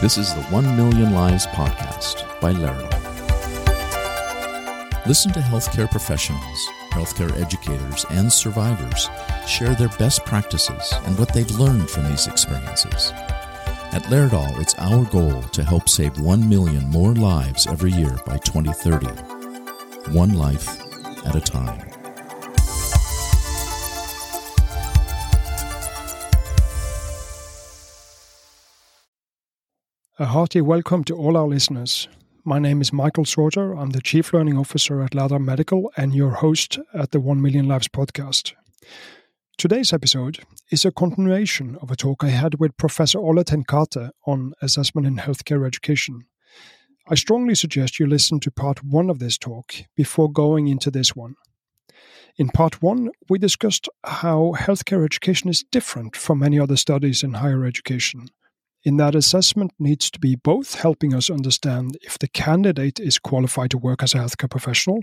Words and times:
This 0.00 0.16
is 0.16 0.32
the 0.32 0.42
1 0.44 0.76
Million 0.78 1.12
Lives 1.12 1.46
podcast 1.48 2.24
by 2.40 2.54
Laerdal. 2.54 2.88
Listen 5.06 5.30
to 5.34 5.40
healthcare 5.40 5.90
professionals, 5.90 6.68
healthcare 6.92 7.38
educators, 7.38 8.06
and 8.08 8.32
survivors 8.32 9.10
share 9.46 9.74
their 9.74 9.90
best 9.98 10.24
practices 10.24 10.94
and 11.04 11.18
what 11.18 11.34
they've 11.34 11.50
learned 11.50 11.90
from 11.90 12.08
these 12.08 12.28
experiences. 12.28 13.12
At 13.92 14.04
Laerdal, 14.04 14.58
it's 14.58 14.74
our 14.78 15.04
goal 15.04 15.42
to 15.42 15.62
help 15.62 15.86
save 15.86 16.18
1 16.18 16.48
million 16.48 16.88
more 16.88 17.12
lives 17.12 17.66
every 17.66 17.92
year 17.92 18.16
by 18.24 18.38
2030. 18.38 19.06
One 20.14 20.32
life 20.32 20.66
at 21.26 21.36
a 21.36 21.40
time. 21.42 21.89
A 30.20 30.26
hearty 30.26 30.60
welcome 30.60 31.02
to 31.04 31.16
all 31.16 31.34
our 31.34 31.48
listeners. 31.48 32.06
My 32.44 32.58
name 32.58 32.82
is 32.82 32.92
Michael 32.92 33.24
Sorter. 33.24 33.72
I'm 33.72 33.88
the 33.88 34.02
Chief 34.02 34.34
Learning 34.34 34.58
Officer 34.58 35.00
at 35.00 35.12
Laerdal 35.12 35.42
Medical 35.42 35.90
and 35.96 36.14
your 36.14 36.32
host 36.32 36.78
at 36.92 37.12
the 37.12 37.20
1 37.20 37.40
Million 37.40 37.66
Lives 37.66 37.88
podcast. 37.88 38.52
Today's 39.56 39.94
episode 39.94 40.40
is 40.70 40.84
a 40.84 40.92
continuation 40.92 41.78
of 41.80 41.90
a 41.90 41.96
talk 41.96 42.22
I 42.22 42.28
had 42.28 42.60
with 42.60 42.76
Professor 42.76 43.18
Olle 43.18 43.42
Ten 43.44 43.64
Cate 43.64 44.10
on 44.26 44.52
assessment 44.60 45.06
in 45.06 45.16
healthcare 45.16 45.66
education. 45.66 46.26
I 47.08 47.14
strongly 47.14 47.54
suggest 47.54 47.98
you 47.98 48.06
listen 48.06 48.40
to 48.40 48.50
part 48.50 48.84
one 48.84 49.08
of 49.08 49.20
this 49.20 49.38
talk 49.38 49.72
before 49.96 50.30
going 50.30 50.68
into 50.68 50.90
this 50.90 51.16
one. 51.16 51.36
In 52.36 52.50
part 52.50 52.82
one, 52.82 53.08
we 53.30 53.38
discussed 53.38 53.88
how 54.04 54.52
healthcare 54.58 55.02
education 55.02 55.48
is 55.48 55.64
different 55.72 56.14
from 56.14 56.40
many 56.40 56.60
other 56.60 56.76
studies 56.76 57.22
in 57.22 57.32
higher 57.32 57.64
education 57.64 58.28
in 58.82 58.96
that 58.96 59.14
assessment 59.14 59.72
needs 59.78 60.10
to 60.10 60.18
be 60.18 60.36
both 60.36 60.74
helping 60.74 61.14
us 61.14 61.28
understand 61.28 61.98
if 62.02 62.18
the 62.18 62.28
candidate 62.28 62.98
is 62.98 63.18
qualified 63.18 63.70
to 63.70 63.78
work 63.78 64.02
as 64.02 64.14
a 64.14 64.18
healthcare 64.18 64.50
professional, 64.50 65.02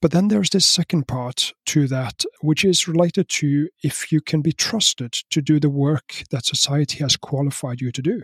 but 0.00 0.12
then 0.12 0.28
there's 0.28 0.50
this 0.50 0.66
second 0.66 1.06
part 1.06 1.52
to 1.66 1.86
that, 1.88 2.24
which 2.40 2.64
is 2.64 2.88
related 2.88 3.28
to 3.28 3.68
if 3.82 4.10
you 4.10 4.20
can 4.20 4.40
be 4.40 4.52
trusted 4.52 5.12
to 5.30 5.42
do 5.42 5.60
the 5.60 5.70
work 5.70 6.22
that 6.30 6.46
society 6.46 6.98
has 6.98 7.16
qualified 7.16 7.80
you 7.80 7.92
to 7.92 8.02
do. 8.02 8.22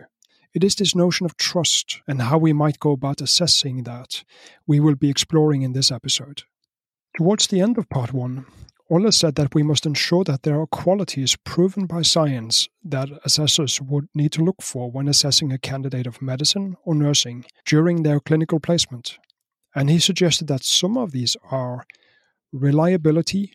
It 0.53 0.63
is 0.63 0.75
this 0.75 0.95
notion 0.95 1.25
of 1.25 1.35
trust 1.37 1.99
and 2.07 2.21
how 2.21 2.37
we 2.37 2.53
might 2.53 2.79
go 2.79 2.91
about 2.91 3.21
assessing 3.21 3.83
that 3.83 4.23
we 4.65 4.79
will 4.79 4.95
be 4.95 5.09
exploring 5.09 5.63
in 5.63 5.73
this 5.73 5.91
episode. 5.91 6.43
Towards 7.17 7.47
the 7.47 7.61
end 7.61 7.77
of 7.77 7.89
part 7.89 8.13
one, 8.13 8.45
Olle 8.87 9.11
said 9.11 9.33
that 9.35 9.55
we 9.55 9.63
must 9.63 9.87
ensure 9.87 10.23
that 10.25 10.43
there 10.43 10.61
are 10.61 10.67
qualities 10.67 11.35
proven 11.43 11.87
by 11.87 12.03
science 12.03 12.69
that 12.83 13.09
assessors 13.23 13.81
would 13.81 14.07
need 14.13 14.31
to 14.33 14.43
look 14.43 14.61
for 14.61 14.91
when 14.91 15.07
assessing 15.07 15.51
a 15.51 15.57
candidate 15.57 16.05
of 16.05 16.21
medicine 16.21 16.77
or 16.85 16.93
nursing 16.93 17.45
during 17.65 18.03
their 18.03 18.19
clinical 18.19 18.59
placement. 18.59 19.17
And 19.73 19.89
he 19.89 19.97
suggested 19.97 20.47
that 20.47 20.63
some 20.63 20.97
of 20.97 21.13
these 21.13 21.35
are 21.49 21.87
reliability, 22.53 23.53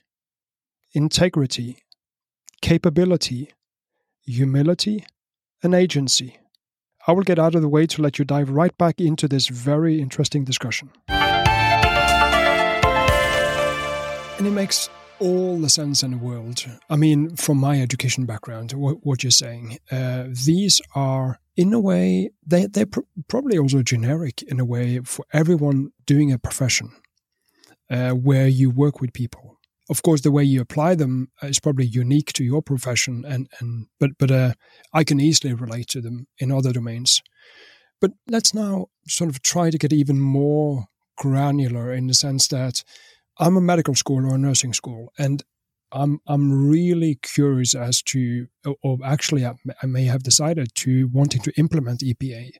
integrity, 0.94 1.78
capability, 2.60 3.52
humility, 4.26 5.06
and 5.62 5.76
agency. 5.76 6.38
I 7.06 7.12
will 7.12 7.22
get 7.22 7.38
out 7.38 7.54
of 7.54 7.62
the 7.62 7.68
way 7.68 7.86
to 7.86 8.02
let 8.02 8.18
you 8.18 8.24
dive 8.24 8.50
right 8.50 8.76
back 8.76 9.00
into 9.00 9.28
this 9.28 9.46
very 9.46 10.00
interesting 10.00 10.42
discussion. 10.44 10.90
And 14.38 14.46
it 14.46 14.52
makes 14.52 14.90
all 15.20 15.58
the 15.58 15.68
sense 15.68 16.02
in 16.02 16.12
the 16.12 16.16
world. 16.16 16.66
I 16.88 16.96
mean, 16.96 17.36
from 17.36 17.58
my 17.58 17.80
education 17.80 18.26
background, 18.26 18.72
what, 18.72 19.04
what 19.04 19.22
you're 19.22 19.30
saying, 19.30 19.78
uh, 19.90 20.24
these 20.46 20.80
are 20.94 21.38
in 21.56 21.74
a 21.74 21.80
way 21.80 22.30
they 22.46 22.66
they're 22.66 22.86
pr- 22.86 23.00
probably 23.28 23.58
also 23.58 23.82
generic 23.82 24.42
in 24.42 24.58
a 24.58 24.64
way 24.64 25.00
for 25.04 25.24
everyone 25.32 25.90
doing 26.06 26.32
a 26.32 26.38
profession 26.38 26.90
uh, 27.90 28.12
where 28.12 28.48
you 28.48 28.70
work 28.70 29.00
with 29.00 29.12
people. 29.12 29.58
Of 29.90 30.02
course, 30.02 30.22
the 30.22 30.30
way 30.30 30.44
you 30.44 30.60
apply 30.60 30.94
them 30.94 31.30
is 31.42 31.60
probably 31.60 31.84
unique 31.84 32.32
to 32.34 32.44
your 32.44 32.62
profession, 32.62 33.24
and 33.26 33.48
and 33.60 33.86
but 33.98 34.10
but 34.18 34.30
uh, 34.30 34.52
I 34.94 35.04
can 35.04 35.20
easily 35.20 35.52
relate 35.52 35.88
to 35.88 36.00
them 36.00 36.26
in 36.38 36.52
other 36.52 36.72
domains. 36.72 37.22
But 38.00 38.12
let's 38.26 38.54
now 38.54 38.86
sort 39.06 39.28
of 39.28 39.42
try 39.42 39.70
to 39.70 39.78
get 39.78 39.92
even 39.92 40.20
more 40.20 40.86
granular 41.18 41.92
in 41.92 42.06
the 42.06 42.14
sense 42.14 42.48
that 42.48 42.82
I'm 43.38 43.56
a 43.56 43.60
medical 43.60 43.94
school 43.94 44.26
or 44.26 44.34
a 44.34 44.38
nursing 44.38 44.74
school, 44.74 45.12
and 45.18 45.42
I'm 45.92 46.20
I'm 46.26 46.68
really 46.68 47.16
curious 47.16 47.74
as 47.74 48.02
to, 48.02 48.46
or 48.82 48.98
actually, 49.04 49.44
I 49.44 49.86
may 49.86 50.04
have 50.04 50.22
decided 50.22 50.74
to 50.76 51.08
wanting 51.08 51.42
to 51.42 51.52
implement 51.56 52.00
EPA 52.00 52.50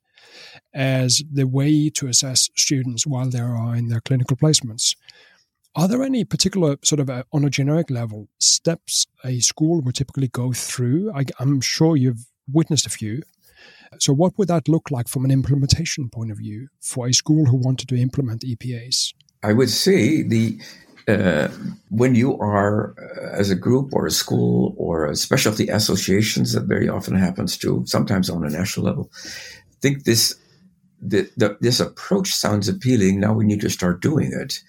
as 0.74 1.22
the 1.32 1.46
way 1.46 1.90
to 1.90 2.08
assess 2.08 2.50
students 2.56 3.06
while 3.06 3.30
they 3.30 3.40
are 3.40 3.76
in 3.76 3.88
their 3.88 4.00
clinical 4.00 4.36
placements. 4.36 4.96
Are 5.76 5.86
there 5.86 6.02
any 6.02 6.24
particular 6.24 6.76
sort 6.82 7.00
of 7.00 7.08
a, 7.08 7.24
on 7.32 7.44
a 7.44 7.50
generic 7.50 7.90
level 7.90 8.28
steps 8.38 9.06
a 9.24 9.38
school 9.38 9.80
would 9.82 9.94
typically 9.94 10.26
go 10.26 10.52
through? 10.52 11.12
I, 11.14 11.24
I'm 11.38 11.60
sure 11.60 11.96
you've 11.96 12.26
witnessed 12.52 12.86
a 12.86 12.90
few. 12.90 13.22
So, 13.98 14.12
what 14.12 14.36
would 14.36 14.48
that 14.48 14.68
look 14.68 14.90
like 14.90 15.08
from 15.08 15.24
an 15.24 15.30
implementation 15.30 16.08
point 16.08 16.32
of 16.32 16.38
view 16.38 16.68
for 16.80 17.06
a 17.06 17.12
school 17.12 17.46
who 17.46 17.56
wanted 17.56 17.88
to 17.88 17.96
implement 17.96 18.42
EPAs? 18.42 19.14
I 19.42 19.52
would 19.52 19.70
say 19.70 20.22
the 20.22 20.60
uh, 21.08 21.48
when 21.88 22.14
you 22.14 22.38
are 22.38 22.94
uh, 22.98 23.36
as 23.36 23.50
a 23.50 23.56
group 23.56 23.92
or 23.92 24.06
a 24.06 24.10
school 24.10 24.74
or 24.76 25.06
a 25.06 25.16
specialty 25.16 25.68
associations 25.68 26.52
that 26.52 26.64
very 26.64 26.88
often 26.88 27.16
happens 27.16 27.56
to 27.58 27.82
sometimes 27.86 28.30
on 28.30 28.44
a 28.44 28.50
national 28.50 28.86
level 28.86 29.10
think 29.80 30.04
this 30.04 30.36
the, 31.02 31.30
the, 31.36 31.56
this 31.60 31.80
approach 31.80 32.28
sounds 32.28 32.68
appealing 32.68 33.18
now 33.18 33.32
we 33.32 33.46
need 33.46 33.60
to 33.62 33.70
start 33.70 34.02
doing 34.02 34.32
it. 34.32 34.60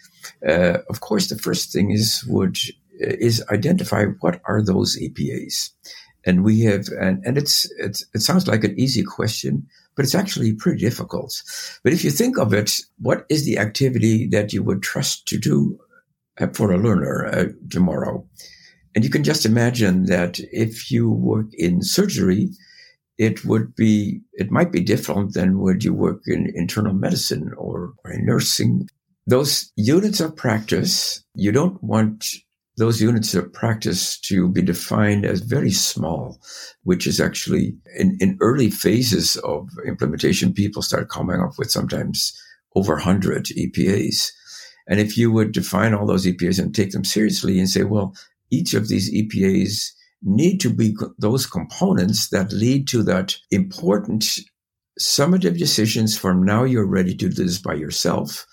Uh, 0.48 0.80
of 0.90 1.02
course 1.02 1.28
the 1.28 1.38
first 1.38 1.72
thing 1.74 1.92
is 1.92 2.24
would 2.28 2.58
is 3.00 3.44
identify 3.52 4.06
what 4.22 4.42
are 4.46 4.62
those 4.64 4.98
epas 4.98 5.72
and 6.26 6.44
we 6.44 6.62
have 6.62 6.88
and, 7.00 7.22
and 7.26 7.38
it's, 7.38 7.70
it's 7.78 8.06
it 8.14 8.22
sounds 8.22 8.48
like 8.48 8.64
an 8.64 8.80
easy 8.80 9.04
question 9.04 9.68
but 9.96 10.06
it's 10.06 10.16
actually 10.16 10.53
pretty 10.53 10.79
difficult. 10.79 11.41
But 11.84 11.94
if 11.94 12.03
you 12.03 12.09
think 12.09 12.38
of 12.38 12.53
it, 12.53 12.79
what 13.00 13.25
is 13.29 13.46
the 13.46 13.57
activity 13.57 14.28
that 14.28 14.53
you 14.53 14.63
would 14.63 14.81
trust 14.81 15.28
to 15.28 15.38
do 15.38 15.79
uh, 16.40 16.47
for 16.53 16.72
a 16.72 16.78
learner 16.78 17.28
uh, 17.28 17.46
tomorrow? 17.69 18.25
And 18.96 19.03
you 19.03 19.09
can 19.09 19.24
just 19.24 19.46
imagine 19.46 20.06
that 20.06 20.40
if 20.51 20.91
you 20.91 21.09
work 21.09 21.47
in 21.53 21.81
surgery, 21.81 22.50
it 23.18 23.46
would 23.46 23.75
be, 23.75 24.22
it 24.34 24.51
might 24.51 24.72
be 24.72 24.81
different 24.81 25.34
than 25.34 25.59
would 25.59 25.84
you 25.84 25.94
work 25.94 26.22
in 26.25 26.51
internal 26.56 26.94
medicine 26.94 27.51
or, 27.57 27.94
or 28.03 28.12
in 28.12 28.25
nursing. 28.25 28.90
Those 29.28 29.72
units 29.75 30.19
of 30.19 30.35
practice, 30.35 31.24
you 31.35 31.51
don't 31.51 31.81
want 31.84 32.28
those 32.78 33.02
units 33.02 33.34
of 33.34 33.52
practice 33.54 34.20
to 34.22 34.48
be 34.48 34.62
defined 34.62 35.26
as 35.26 35.42
very 35.42 35.72
small, 35.72 36.40
which 36.84 37.06
is 37.06 37.20
actually 37.20 37.76
in, 37.98 38.18
in 38.20 38.38
early 38.40 38.70
phases 38.70 39.36
of 39.38 39.70
implementation, 39.86 40.54
people 40.54 40.81
start 40.81 41.10
coming 41.10 41.40
up 41.42 41.58
with 41.58 41.70
sometimes 41.70 42.34
over 42.76 42.94
100 42.94 43.46
EPAs. 43.58 44.31
And 44.88 45.00
if 45.00 45.18
you 45.18 45.31
would 45.31 45.52
define 45.52 45.94
all 45.94 46.06
those 46.06 46.26
EPAs 46.26 46.60
and 46.60 46.74
take 46.74 46.92
them 46.92 47.04
seriously 47.04 47.60
and 47.60 47.70
say, 47.70 47.84
well, 47.84 48.16
each 48.50 48.74
of 48.74 48.88
these 48.88 49.14
EPAs 49.14 49.92
need 50.24 50.60
to 50.62 50.70
be 50.70 50.96
those 51.18 51.46
components 51.46 52.30
that 52.30 52.52
lead 52.52 52.88
to 52.88 53.04
that 53.04 53.36
important 53.50 54.40
summative 55.00 55.58
decisions 55.58 56.18
from 56.18 56.44
now 56.44 56.64
you're 56.64 56.86
ready 56.86 57.16
to 57.16 57.30
do 57.30 57.44
this 57.44 57.58
by 57.58 57.74
yourself 57.74 58.46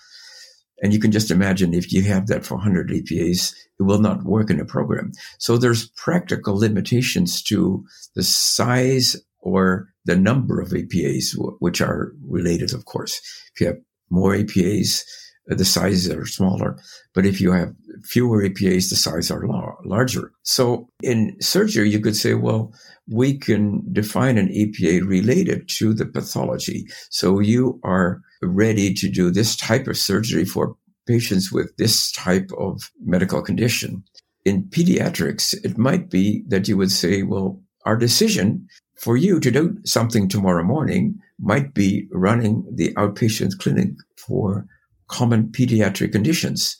and 0.81 0.93
you 0.93 0.99
can 0.99 1.11
just 1.11 1.31
imagine 1.31 1.73
if 1.73 1.91
you 1.91 2.03
have 2.03 2.27
that 2.27 2.45
for 2.45 2.55
100 2.55 2.89
EPAs, 2.89 3.53
it 3.79 3.83
will 3.83 3.99
not 3.99 4.23
work 4.23 4.49
in 4.49 4.59
a 4.59 4.65
program. 4.65 5.11
So 5.37 5.57
there's 5.57 5.89
practical 5.89 6.57
limitations 6.57 7.41
to 7.43 7.85
the 8.15 8.23
size 8.23 9.15
or 9.39 9.89
the 10.05 10.15
number 10.15 10.59
of 10.59 10.69
EPAs, 10.69 11.35
which 11.59 11.81
are 11.81 12.13
related, 12.27 12.73
of 12.73 12.85
course. 12.85 13.19
If 13.53 13.61
you 13.61 13.67
have 13.67 13.77
more 14.09 14.33
EPAs, 14.33 15.03
Uh, 15.49 15.55
the 15.55 15.65
sizes 15.65 16.09
are 16.09 16.25
smaller. 16.25 16.77
But 17.13 17.25
if 17.25 17.41
you 17.41 17.51
have 17.51 17.73
fewer 18.03 18.43
EPAs, 18.43 18.89
the 18.89 18.95
sizes 18.95 19.31
are 19.31 19.43
larger. 19.83 20.31
So 20.43 20.87
in 21.03 21.35
surgery, 21.41 21.89
you 21.89 21.99
could 21.99 22.15
say, 22.15 22.33
well, 22.33 22.73
we 23.07 23.37
can 23.37 23.83
define 23.91 24.37
an 24.37 24.49
EPA 24.49 25.07
related 25.07 25.67
to 25.77 25.93
the 25.93 26.05
pathology. 26.05 26.87
So 27.09 27.39
you 27.39 27.79
are 27.83 28.21
ready 28.41 28.93
to 28.93 29.09
do 29.09 29.31
this 29.31 29.55
type 29.55 29.87
of 29.87 29.97
surgery 29.97 30.45
for 30.45 30.75
patients 31.07 31.51
with 31.51 31.75
this 31.77 32.11
type 32.11 32.51
of 32.57 32.91
medical 33.03 33.41
condition. 33.41 34.03
In 34.45 34.63
pediatrics, 34.65 35.55
it 35.65 35.77
might 35.77 36.09
be 36.09 36.43
that 36.47 36.67
you 36.67 36.77
would 36.77 36.91
say, 36.91 37.23
well, 37.23 37.59
our 37.85 37.97
decision 37.97 38.67
for 38.99 39.17
you 39.17 39.39
to 39.39 39.49
do 39.49 39.77
something 39.85 40.27
tomorrow 40.27 40.63
morning 40.63 41.19
might 41.39 41.73
be 41.73 42.07
running 42.11 42.65
the 42.71 42.93
outpatient 42.93 43.57
clinic 43.59 43.89
for 44.17 44.67
common 45.09 45.49
pediatric 45.49 46.11
conditions. 46.11 46.77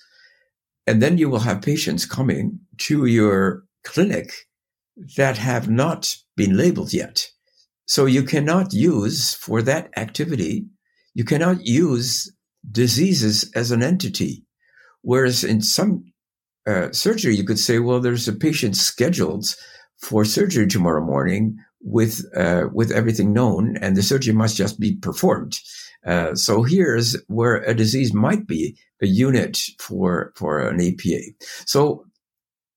And 0.87 1.01
then 1.01 1.17
you 1.17 1.29
will 1.29 1.39
have 1.39 1.61
patients 1.61 2.05
coming 2.05 2.59
to 2.79 3.05
your 3.05 3.63
clinic 3.83 4.31
that 5.17 5.37
have 5.37 5.69
not 5.69 6.15
been 6.35 6.57
labeled 6.57 6.93
yet. 6.93 7.27
So 7.85 8.05
you 8.05 8.23
cannot 8.23 8.73
use 8.73 9.33
for 9.33 9.61
that 9.63 9.89
activity, 9.97 10.65
you 11.13 11.23
cannot 11.23 11.65
use 11.65 12.31
diseases 12.71 13.51
as 13.55 13.71
an 13.71 13.81
entity. 13.81 14.45
Whereas 15.01 15.43
in 15.43 15.61
some 15.61 16.05
uh, 16.67 16.91
surgery, 16.91 17.35
you 17.35 17.43
could 17.43 17.59
say, 17.59 17.79
well, 17.79 17.99
there's 17.99 18.27
a 18.27 18.33
patient 18.33 18.75
scheduled 18.75 19.55
for 19.97 20.25
surgery 20.25 20.67
tomorrow 20.67 21.03
morning 21.03 21.57
with 21.81 22.25
uh, 22.35 22.65
with 22.73 22.91
everything 22.91 23.33
known, 23.33 23.77
and 23.77 23.95
the 23.95 24.03
surgery 24.03 24.33
must 24.33 24.57
just 24.57 24.79
be 24.79 24.95
performed. 24.97 25.57
Uh, 26.05 26.33
so 26.35 26.63
here's 26.63 27.15
where 27.27 27.57
a 27.57 27.73
disease 27.73 28.13
might 28.13 28.47
be 28.47 28.77
a 29.01 29.07
unit 29.07 29.59
for 29.79 30.31
for 30.35 30.59
an 30.59 30.79
EPA. 30.79 31.21
So 31.65 32.05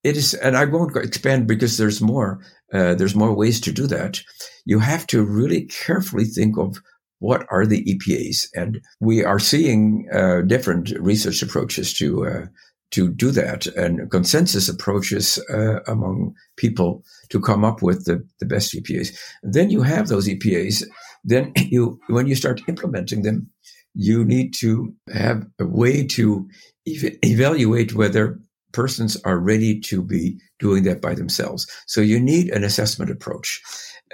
it 0.04 0.16
is, 0.16 0.34
and 0.34 0.56
I 0.56 0.64
won't 0.64 0.96
expand 0.96 1.46
because 1.46 1.78
there's 1.78 2.00
more. 2.00 2.40
Uh, 2.72 2.94
there's 2.94 3.14
more 3.14 3.34
ways 3.34 3.60
to 3.60 3.72
do 3.72 3.86
that. 3.86 4.20
You 4.64 4.78
have 4.78 5.06
to 5.08 5.24
really 5.24 5.66
carefully 5.66 6.24
think 6.24 6.58
of 6.58 6.78
what 7.19 7.46
are 7.50 7.66
the 7.66 7.84
EPAs, 7.84 8.48
and 8.54 8.80
we 8.98 9.24
are 9.24 9.38
seeing 9.38 10.08
uh, 10.12 10.40
different 10.42 10.90
research 10.98 11.42
approaches 11.42 11.92
to 11.94 12.26
uh, 12.26 12.46
to 12.92 13.08
do 13.08 13.30
that 13.30 13.66
and 13.69 14.10
consensus 14.10 14.69
approaches 14.69 15.38
uh, 15.50 15.80
among 15.86 16.34
people 16.56 17.02
to 17.30 17.40
come 17.40 17.64
up 17.64 17.82
with 17.82 18.04
the, 18.04 18.24
the 18.38 18.46
best 18.46 18.74
EPAs. 18.74 19.16
Then 19.42 19.70
you 19.70 19.82
have 19.82 20.08
those 20.08 20.28
EPAs. 20.28 20.84
Then 21.24 21.52
you, 21.56 22.00
when 22.08 22.26
you 22.26 22.34
start 22.34 22.62
implementing 22.69 23.22
them, 23.22 23.50
you 23.94 24.24
need 24.24 24.54
to 24.54 24.94
have 25.12 25.46
a 25.60 25.66
way 25.66 26.06
to 26.06 26.48
ev- 26.88 27.16
evaluate 27.22 27.94
whether 27.94 28.40
persons 28.72 29.16
are 29.24 29.38
ready 29.38 29.78
to 29.80 30.02
be 30.02 30.38
doing 30.58 30.82
that 30.84 31.00
by 31.00 31.14
themselves. 31.14 31.66
So 31.86 32.00
you 32.00 32.19
need 32.19 32.48
an 32.50 32.64
assessment 32.64 33.10
approach, 33.10 33.60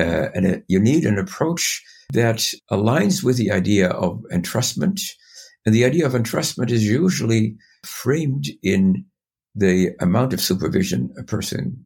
uh, 0.00 0.28
and 0.34 0.46
a, 0.46 0.62
you 0.68 0.80
need 0.80 1.04
an 1.04 1.18
approach 1.18 1.82
that 2.12 2.52
aligns 2.70 3.22
with 3.22 3.36
the 3.36 3.52
idea 3.52 3.90
of 3.90 4.22
entrustment. 4.32 5.00
And 5.64 5.74
the 5.74 5.84
idea 5.84 6.06
of 6.06 6.12
entrustment 6.12 6.70
is 6.70 6.84
usually 6.84 7.56
framed 7.84 8.46
in 8.62 9.04
the 9.54 9.90
amount 10.00 10.32
of 10.32 10.40
supervision 10.40 11.12
a 11.18 11.22
person 11.22 11.84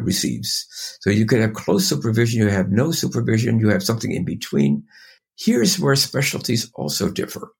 receives. 0.00 0.66
So 1.00 1.10
you 1.10 1.26
could 1.26 1.40
have 1.40 1.54
close 1.54 1.86
supervision, 1.86 2.40
you 2.40 2.48
have 2.48 2.70
no 2.70 2.90
supervision, 2.92 3.60
you 3.60 3.68
have 3.68 3.82
something 3.82 4.12
in 4.12 4.24
between. 4.24 4.84
Here's 5.38 5.78
where 5.78 5.96
specialties 5.96 6.70
also 6.74 7.10
differ. 7.10 7.52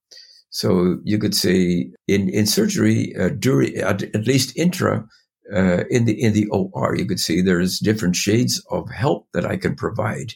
So 0.50 0.99
you 1.05 1.19
could 1.19 1.34
say 1.34 1.90
in, 2.06 2.29
in 2.29 2.46
surgery, 2.46 3.14
uh, 3.19 3.31
during, 3.38 3.76
at, 3.76 4.02
at, 4.02 4.26
least 4.26 4.56
intra, 4.56 5.06
uh, 5.52 5.84
in 5.90 6.05
the, 6.05 6.20
in 6.23 6.34
the 6.34 6.46
OR, 6.49 6.94
you 6.96 7.06
could 7.06 7.20
see 7.20 7.40
there's 7.40 7.79
different 7.79 8.17
shades 8.17 8.62
of 8.70 8.90
help 8.90 9.26
that 9.32 9.46
I 9.46 9.56
can 9.56 9.75
provide 9.75 10.35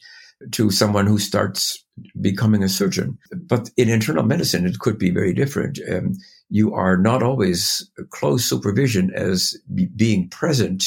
to 0.52 0.70
someone 0.70 1.06
who 1.06 1.18
starts 1.18 1.84
becoming 2.20 2.62
a 2.62 2.68
surgeon. 2.68 3.18
But 3.46 3.70
in 3.76 3.88
internal 3.88 4.24
medicine, 4.24 4.66
it 4.66 4.78
could 4.78 4.98
be 4.98 5.10
very 5.10 5.32
different. 5.32 5.78
Um, 5.90 6.14
you 6.48 6.74
are 6.74 6.96
not 6.96 7.22
always 7.22 7.88
close 8.10 8.44
supervision 8.44 9.12
as 9.14 9.56
being 9.96 10.28
present 10.28 10.84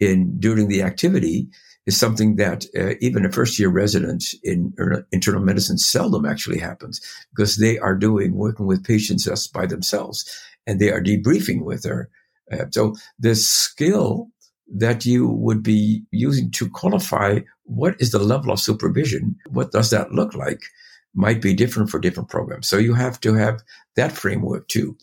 in 0.00 0.38
during 0.38 0.68
the 0.68 0.82
activity 0.82 1.48
is 1.86 1.96
something 1.96 2.36
that 2.36 2.66
uh, 2.76 2.94
even 3.00 3.24
a 3.24 3.32
first 3.32 3.58
year 3.58 3.68
resident 3.68 4.24
in 4.42 4.74
internal 5.12 5.40
medicine 5.40 5.78
seldom 5.78 6.26
actually 6.26 6.58
happens 6.58 7.00
because 7.34 7.56
they 7.56 7.78
are 7.78 7.94
doing 7.94 8.34
working 8.34 8.66
with 8.66 8.84
patients 8.84 9.24
just 9.24 9.52
by 9.52 9.66
themselves 9.66 10.28
and 10.66 10.80
they 10.80 10.90
are 10.90 11.02
debriefing 11.02 11.62
with 11.62 11.84
her. 11.84 12.10
Uh, 12.52 12.64
so 12.70 12.94
the 13.18 13.34
skill 13.34 14.28
that 14.74 15.06
you 15.06 15.28
would 15.28 15.62
be 15.62 16.02
using 16.10 16.50
to 16.50 16.68
qualify 16.68 17.38
what 17.64 17.94
is 18.00 18.10
the 18.10 18.18
level 18.18 18.50
of 18.50 18.60
supervision, 18.60 19.36
what 19.50 19.70
does 19.70 19.90
that 19.90 20.12
look 20.12 20.34
like, 20.34 20.62
might 21.14 21.40
be 21.40 21.54
different 21.54 21.88
for 21.88 22.00
different 22.00 22.28
programs. 22.28 22.68
So 22.68 22.76
you 22.76 22.94
have 22.94 23.20
to 23.20 23.34
have 23.34 23.60
that 23.94 24.12
framework 24.12 24.68
too. 24.68 24.96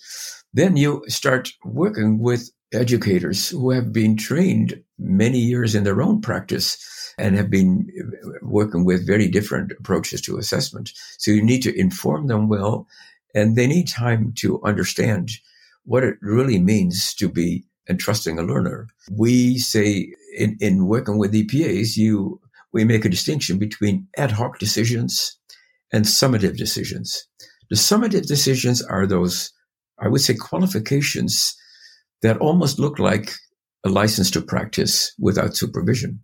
Then 0.54 0.78
you 0.78 1.04
start 1.08 1.52
working 1.64 2.20
with 2.20 2.52
educators 2.74 3.50
who 3.50 3.72
have 3.72 3.94
been 3.94 4.18
trained 4.18 4.82
many 4.98 5.40
years 5.40 5.76
in 5.76 5.84
their 5.84 6.02
own 6.02 6.22
practice 6.22 7.14
and 7.18 7.36
have 7.36 7.50
been 7.50 7.88
working 8.42 8.86
with 8.86 9.06
very 9.06 9.28
different 9.28 9.72
approaches 9.80 10.22
to 10.22 10.38
assessment. 10.38 10.92
So 11.18 11.32
you 11.32 11.44
need 11.44 11.62
to 11.64 11.80
inform 11.80 12.28
them 12.28 12.48
well 12.48 12.88
and 13.36 13.56
they 13.56 13.68
need 13.68 13.88
time 13.88 14.34
to 14.38 14.62
understand 14.64 15.32
what 15.86 16.04
it 16.04 16.16
really 16.22 16.60
means 16.60 17.14
to 17.16 17.30
be 17.30 17.66
entrusting 17.90 18.40
a 18.40 18.44
learner. 18.44 18.88
We 19.12 19.58
say 19.58 20.14
in, 20.38 20.58
in 20.60 20.88
working 20.88 21.18
with 21.18 21.34
EPAs, 21.34 21.98
you, 21.98 22.40
we 22.72 22.86
make 22.86 23.06
a 23.06 23.10
distinction 23.10 23.58
between 23.58 24.08
ad 24.18 24.32
hoc 24.32 24.60
decisions 24.60 25.38
and 25.92 26.06
summative 26.06 26.58
decisions. 26.58 27.28
The 27.70 27.76
summative 27.76 28.28
decisions 28.28 28.82
are 28.82 29.06
those, 29.06 29.52
I 30.00 30.08
would 30.08 30.22
say, 30.22 30.36
qualifications 30.36 31.56
that 32.24 32.38
almost 32.38 32.80
look 32.80 32.98
like 32.98 33.32
a 33.86 33.90
license 33.90 34.32
to 34.32 34.42
practice 34.42 35.14
without 35.20 35.56
supervision. 35.56 36.22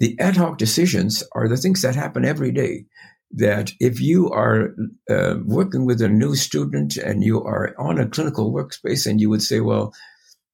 The 0.00 0.18
ad 0.18 0.36
hoc 0.36 0.58
decisions 0.58 1.22
are 1.32 1.48
the 1.48 1.56
things 1.56 1.82
that 1.82 1.94
happen 1.94 2.24
every 2.24 2.50
day. 2.50 2.86
That 3.34 3.72
if 3.80 4.00
you 4.00 4.30
are 4.30 4.74
uh, 5.10 5.36
working 5.44 5.86
with 5.86 6.02
a 6.02 6.08
new 6.08 6.34
student 6.34 6.96
and 6.96 7.24
you 7.24 7.42
are 7.42 7.74
on 7.78 7.98
a 7.98 8.08
clinical 8.08 8.52
workspace 8.52 9.06
and 9.06 9.20
you 9.20 9.30
would 9.30 9.42
say, 9.42 9.60
well, 9.60 9.94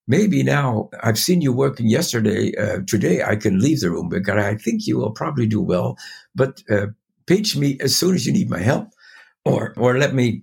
maybe 0.07 0.43
now 0.43 0.89
I've 1.03 1.19
seen 1.19 1.41
you 1.41 1.53
working 1.53 1.89
yesterday. 1.89 2.53
Uh, 2.57 2.79
today 2.87 3.23
I 3.23 3.37
can 3.37 3.59
leave 3.59 3.81
the 3.81 3.91
room 3.91 4.09
because 4.09 4.37
I 4.37 4.55
think 4.55 4.87
you 4.87 4.97
will 4.97 5.11
probably 5.11 5.47
do 5.47 5.61
well. 5.61 5.97
But 6.35 6.63
uh, 6.71 6.87
page 7.27 7.57
me 7.57 7.79
as 7.81 7.97
soon 7.97 8.15
as 8.15 8.27
you 8.27 8.33
need 8.33 8.49
my 8.49 8.61
help, 8.61 8.89
or 9.45 9.75
or 9.77 9.99
let 9.99 10.15
me 10.15 10.43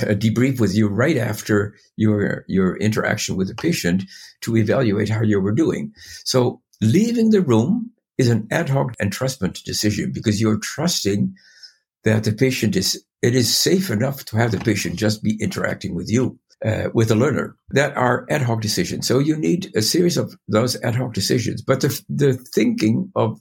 uh, 0.00 0.06
debrief 0.06 0.60
with 0.60 0.74
you 0.74 0.88
right 0.88 1.16
after 1.16 1.74
your 1.96 2.44
your 2.48 2.76
interaction 2.76 3.36
with 3.36 3.48
the 3.48 3.54
patient 3.54 4.04
to 4.42 4.56
evaluate 4.56 5.08
how 5.08 5.22
you 5.22 5.40
were 5.40 5.52
doing. 5.52 5.92
So 6.24 6.60
leaving 6.80 7.30
the 7.30 7.40
room 7.40 7.90
is 8.18 8.28
an 8.28 8.46
ad 8.50 8.68
hoc 8.68 8.96
entrustment 8.98 9.62
decision 9.64 10.12
because 10.12 10.40
you're 10.40 10.58
trusting 10.58 11.34
that 12.04 12.24
the 12.24 12.32
patient 12.32 12.76
is 12.76 13.02
it 13.22 13.34
is 13.34 13.56
safe 13.56 13.90
enough 13.90 14.24
to 14.26 14.36
have 14.36 14.52
the 14.52 14.58
patient 14.58 14.96
just 14.96 15.22
be 15.22 15.36
interacting 15.40 15.94
with 15.94 16.10
you 16.10 16.38
uh, 16.64 16.88
with 16.94 17.10
a 17.10 17.14
learner. 17.14 17.56
That 17.70 17.96
are 17.96 18.26
ad 18.30 18.42
hoc 18.42 18.60
decisions. 18.60 19.06
So 19.06 19.18
you 19.18 19.36
need 19.36 19.72
a 19.74 19.82
series 19.82 20.16
of 20.16 20.34
those 20.48 20.80
ad 20.82 20.94
hoc 20.94 21.12
decisions. 21.12 21.62
But 21.62 21.80
the, 21.80 22.02
the 22.08 22.34
thinking 22.34 23.10
of 23.14 23.40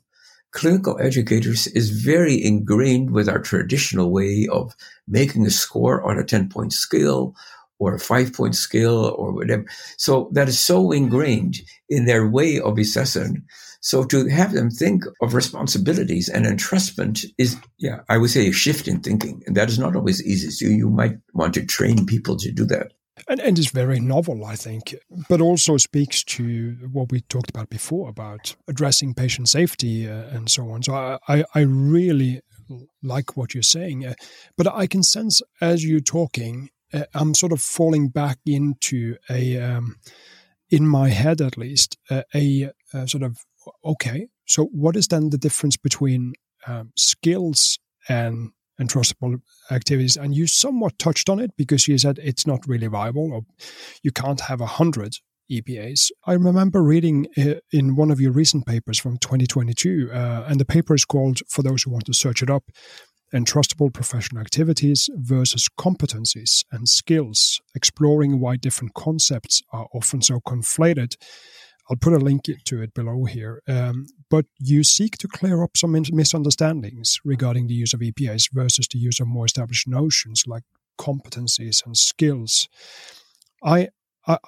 clinical 0.56 0.98
educators 1.00 1.68
is 1.68 1.90
very 1.90 2.44
ingrained 2.44 3.12
with 3.12 3.30
our 3.30 3.40
traditional 3.40 4.10
way 4.10 4.48
of 4.52 4.74
making 5.08 5.46
a 5.46 5.52
score 5.52 6.02
on 6.02 6.18
a 6.18 6.24
10 6.24 6.50
point 6.50 6.74
scale 6.74 7.36
or 7.78 7.94
a 7.94 8.00
five 8.00 8.34
point 8.34 8.56
scale 8.56 9.14
or 9.18 9.34
whatever. 9.34 9.66
So 9.98 10.30
that 10.32 10.48
is 10.48 10.58
so 10.58 10.92
ingrained 10.92 11.58
in 11.90 12.06
their 12.06 12.28
way 12.28 12.60
of 12.60 12.78
assessing. 12.78 13.44
So 13.82 14.06
to 14.06 14.28
have 14.30 14.54
them 14.54 14.72
think 14.72 15.04
of 15.22 15.36
responsibilities 15.36 16.30
and 16.30 16.46
entrustment 16.46 17.26
is, 17.38 17.58
yeah, 17.78 18.00
I 18.10 18.18
would 18.18 18.30
say 18.30 18.48
a 18.48 18.54
shift 18.54 18.88
in 18.88 19.02
thinking. 19.02 19.44
And 19.46 19.56
that 19.58 19.70
is 19.70 19.78
not 19.78 19.96
always 19.96 20.26
easy. 20.26 20.50
So 20.50 20.66
you 20.66 20.90
might 20.90 21.18
want 21.34 21.54
to 21.56 21.66
train 21.66 22.06
people 22.06 22.38
to 22.38 22.52
do 22.52 22.66
that. 22.68 22.94
And, 23.28 23.40
and 23.40 23.58
it's 23.58 23.72
very 23.72 24.00
novel, 24.00 24.46
I 24.46 24.56
think, 24.56 24.94
but 25.30 25.42
also 25.42 25.78
speaks 25.78 26.24
to 26.26 26.78
what 26.92 27.12
we 27.12 27.22
talked 27.22 27.50
about 27.50 27.70
before 27.70 28.08
about 28.08 28.56
addressing 28.68 29.16
patient 29.16 29.50
safety 29.50 30.08
uh, 30.08 30.30
and 30.30 30.50
so 30.50 30.70
on. 30.70 30.84
So 30.84 30.94
I, 30.94 31.18
I, 31.28 31.44
I, 31.56 31.60
really 31.62 32.42
like 33.02 33.36
what 33.36 33.54
you're 33.54 33.64
saying, 33.64 34.06
uh, 34.06 34.14
but 34.58 34.68
I 34.68 34.86
can 34.86 35.02
sense 35.02 35.42
as 35.60 35.84
you're 35.84 36.02
talking, 36.02 36.70
uh, 36.94 37.06
I'm 37.16 37.34
sort 37.34 37.52
of 37.52 37.62
falling 37.62 38.10
back 38.10 38.38
into 38.46 39.18
a, 39.30 39.60
um, 39.60 39.96
in 40.70 40.88
my 40.88 41.10
head 41.10 41.42
at 41.42 41.58
least, 41.58 41.98
uh, 42.12 42.24
a, 42.36 42.70
a, 42.94 43.08
sort 43.08 43.24
of, 43.24 43.40
okay, 43.84 44.28
so 44.46 44.66
what 44.66 44.96
is 44.96 45.08
then 45.08 45.32
the 45.32 45.38
difference 45.40 45.78
between 45.78 46.34
um, 46.68 46.92
skills 46.96 47.80
and 48.08 48.52
entrustable 48.80 49.42
activities. 49.72 50.18
And 50.18 50.36
you 50.36 50.48
somewhat 50.48 51.00
touched 51.00 51.30
on 51.30 51.40
it 51.40 51.52
because 51.58 51.88
you 51.88 51.98
said 51.98 52.20
it's 52.22 52.48
not 52.48 52.68
really 52.68 52.88
viable 52.88 53.32
or 53.34 53.42
you 54.04 54.12
can't 54.12 54.42
have 54.42 54.62
a 54.62 54.66
hundred 54.66 55.18
EPAs. 55.52 56.12
I 56.26 56.34
remember 56.34 56.82
reading 56.82 57.28
uh, 57.38 57.56
in 57.72 57.96
one 57.96 58.12
of 58.12 58.20
your 58.20 58.32
recent 58.32 58.66
papers 58.66 59.00
from 59.00 59.18
2022, 59.18 60.10
uh, 60.12 60.46
and 60.48 60.60
the 60.60 60.66
paper 60.66 60.96
is 60.96 61.06
called, 61.06 61.42
for 61.50 61.62
those 61.62 61.84
who 61.84 61.92
want 61.92 62.06
to 62.06 62.14
search 62.14 62.42
it 62.42 62.50
up, 62.50 62.64
Entrustable 63.34 63.94
Professional 63.94 64.42
Activities 64.42 65.10
versus 65.16 65.68
Competencies 65.80 66.64
and 66.72 66.88
Skills, 66.88 67.60
exploring 67.76 68.40
why 68.40 68.56
different 68.56 68.94
concepts 68.94 69.62
are 69.72 69.88
often 69.94 70.22
so 70.22 70.40
conflated 70.40 71.16
I'll 71.90 71.98
put 71.98 72.14
a 72.14 72.18
link 72.18 72.44
to 72.44 72.82
it 72.82 72.94
below 72.94 73.26
here. 73.26 73.62
Um, 73.68 74.08
but 74.30 74.46
you 74.60 74.84
seek 74.84 75.18
to 75.20 75.28
clear 75.28 75.64
up 75.64 75.78
some 75.78 75.92
misunderstandings 75.92 77.20
regarding 77.24 77.68
the 77.68 77.76
use 77.76 77.94
of 77.94 78.00
EPAs 78.00 78.50
versus 78.52 78.88
the 78.88 78.98
use 78.98 79.20
of 79.20 79.28
more 79.28 79.46
established 79.46 79.88
notions 79.88 80.44
like 80.48 80.64
competencies 81.00 81.86
and 81.86 81.96
skills. 81.96 82.68
I 83.64 83.90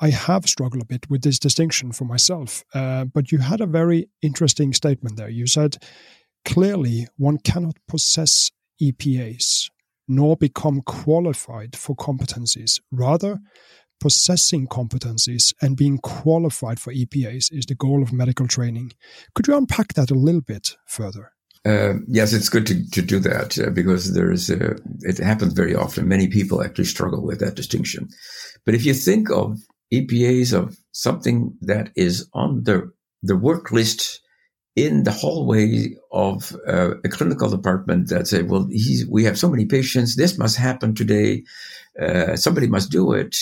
I 0.01 0.09
have 0.09 0.49
struggled 0.49 0.81
a 0.81 0.87
bit 0.87 1.07
with 1.07 1.21
this 1.21 1.37
distinction 1.37 1.91
for 1.91 2.05
myself, 2.05 2.63
uh, 2.73 3.05
but 3.05 3.31
you 3.31 3.37
had 3.37 3.61
a 3.61 3.67
very 3.67 4.09
interesting 4.23 4.73
statement 4.73 5.17
there. 5.17 5.29
You 5.29 5.45
said 5.45 5.77
Clearly, 6.45 7.07
one 7.17 7.39
cannot 7.39 7.75
possess 7.89 8.51
EPAs 8.81 9.69
nor 10.07 10.37
become 10.37 10.81
qualified 10.81 11.75
for 11.75 11.93
competencies. 11.95 12.79
Rather, 12.89 13.39
possessing 13.99 14.67
competencies 14.67 15.53
and 15.61 15.77
being 15.77 15.97
qualified 15.97 16.79
for 16.79 16.93
EPAs 16.93 17.51
is 17.51 17.65
the 17.65 17.75
goal 17.75 18.03
of 18.03 18.13
medical 18.13 18.47
training. 18.47 18.91
Could 19.35 19.47
you 19.47 19.57
unpack 19.57 19.93
that 19.93 20.11
a 20.11 20.15
little 20.15 20.41
bit 20.41 20.75
further? 20.85 21.31
Uh, 21.65 21.95
yes, 22.07 22.33
it's 22.33 22.49
good 22.49 22.65
to, 22.67 22.89
to 22.91 23.01
do 23.01 23.19
that 23.19 23.59
uh, 23.59 23.69
because 23.71 24.13
there's 24.13 24.49
a, 24.49 24.75
it 25.01 25.17
happens 25.17 25.53
very 25.53 25.75
often. 25.75 26.07
Many 26.07 26.27
people 26.27 26.63
actually 26.63 26.85
struggle 26.85 27.25
with 27.25 27.39
that 27.39 27.55
distinction. 27.55 28.07
But 28.65 28.73
if 28.75 28.85
you 28.85 28.93
think 28.93 29.29
of 29.29 29.57
EPAs 29.93 30.53
of 30.53 30.77
something 30.91 31.57
that 31.61 31.91
is 31.95 32.29
on 32.33 32.63
the 32.63 32.91
the 33.23 33.35
work 33.35 33.71
list 33.71 34.21
in 34.75 35.03
the 35.03 35.11
hallway 35.11 35.89
of 36.11 36.55
uh, 36.67 36.91
a 37.03 37.09
clinical 37.09 37.49
department 37.49 38.09
that 38.09 38.27
say, 38.27 38.43
well, 38.43 38.69
we 39.09 39.23
have 39.23 39.37
so 39.37 39.49
many 39.49 39.65
patients. 39.65 40.15
This 40.15 40.37
must 40.37 40.55
happen 40.55 40.93
today. 40.93 41.43
Uh, 41.99 42.35
somebody 42.35 42.67
must 42.67 42.91
do 42.91 43.11
it. 43.11 43.35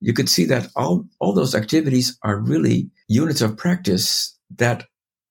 You 0.00 0.12
could 0.12 0.28
see 0.28 0.44
that 0.46 0.68
all, 0.76 1.04
all 1.18 1.32
those 1.32 1.54
activities 1.54 2.18
are 2.22 2.36
really 2.36 2.90
units 3.08 3.40
of 3.40 3.56
practice 3.56 4.36
that 4.56 4.86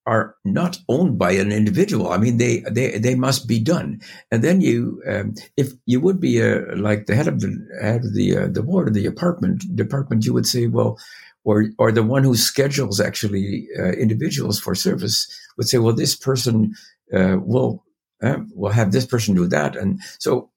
are 0.05 0.35
not 0.43 0.77
owned 0.87 1.19
by 1.19 1.31
an 1.31 1.51
individual. 1.51 2.11
I 2.11 2.17
mean, 2.17 2.37
they, 2.37 2.61
they, 2.71 2.97
they 2.97 3.15
must 3.15 3.47
be 3.47 3.59
done. 3.59 4.01
And 4.31 4.43
then 4.43 4.61
you, 4.61 5.03
um, 5.07 5.35
if 5.55 5.71
you 5.85 5.99
would 5.99 6.19
be 6.19 6.39
a, 6.39 6.61
like 6.75 7.05
the 7.05 7.15
head 7.15 7.27
of 7.27 7.41
the, 7.41 7.55
head 7.81 8.05
of 8.05 8.13
the, 8.13 8.37
uh, 8.37 8.47
the 8.47 8.63
board 8.63 8.87
of 8.87 8.93
the 8.93 9.05
apartment 9.05 9.75
department, 9.75 10.25
you 10.25 10.33
would 10.33 10.47
say, 10.47 10.67
well, 10.67 10.97
or 11.43 11.65
or 11.77 11.91
the 11.91 12.03
one 12.03 12.23
who 12.23 12.35
schedules 12.35 12.99
actually 12.99 13.67
uh, 13.77 13.91
individuals 13.93 14.59
for 14.59 14.75
service 14.75 15.27
would 15.57 15.67
say, 15.67 15.77
well, 15.77 15.95
this 15.95 16.15
person 16.15 16.75
uh, 17.13 17.37
will 17.39 17.83
uh, 18.21 18.39
will 18.53 18.71
have 18.71 18.91
this 18.91 19.05
person 19.05 19.35
do 19.35 19.47
that, 19.47 19.75
and 19.75 19.99
so 20.19 20.49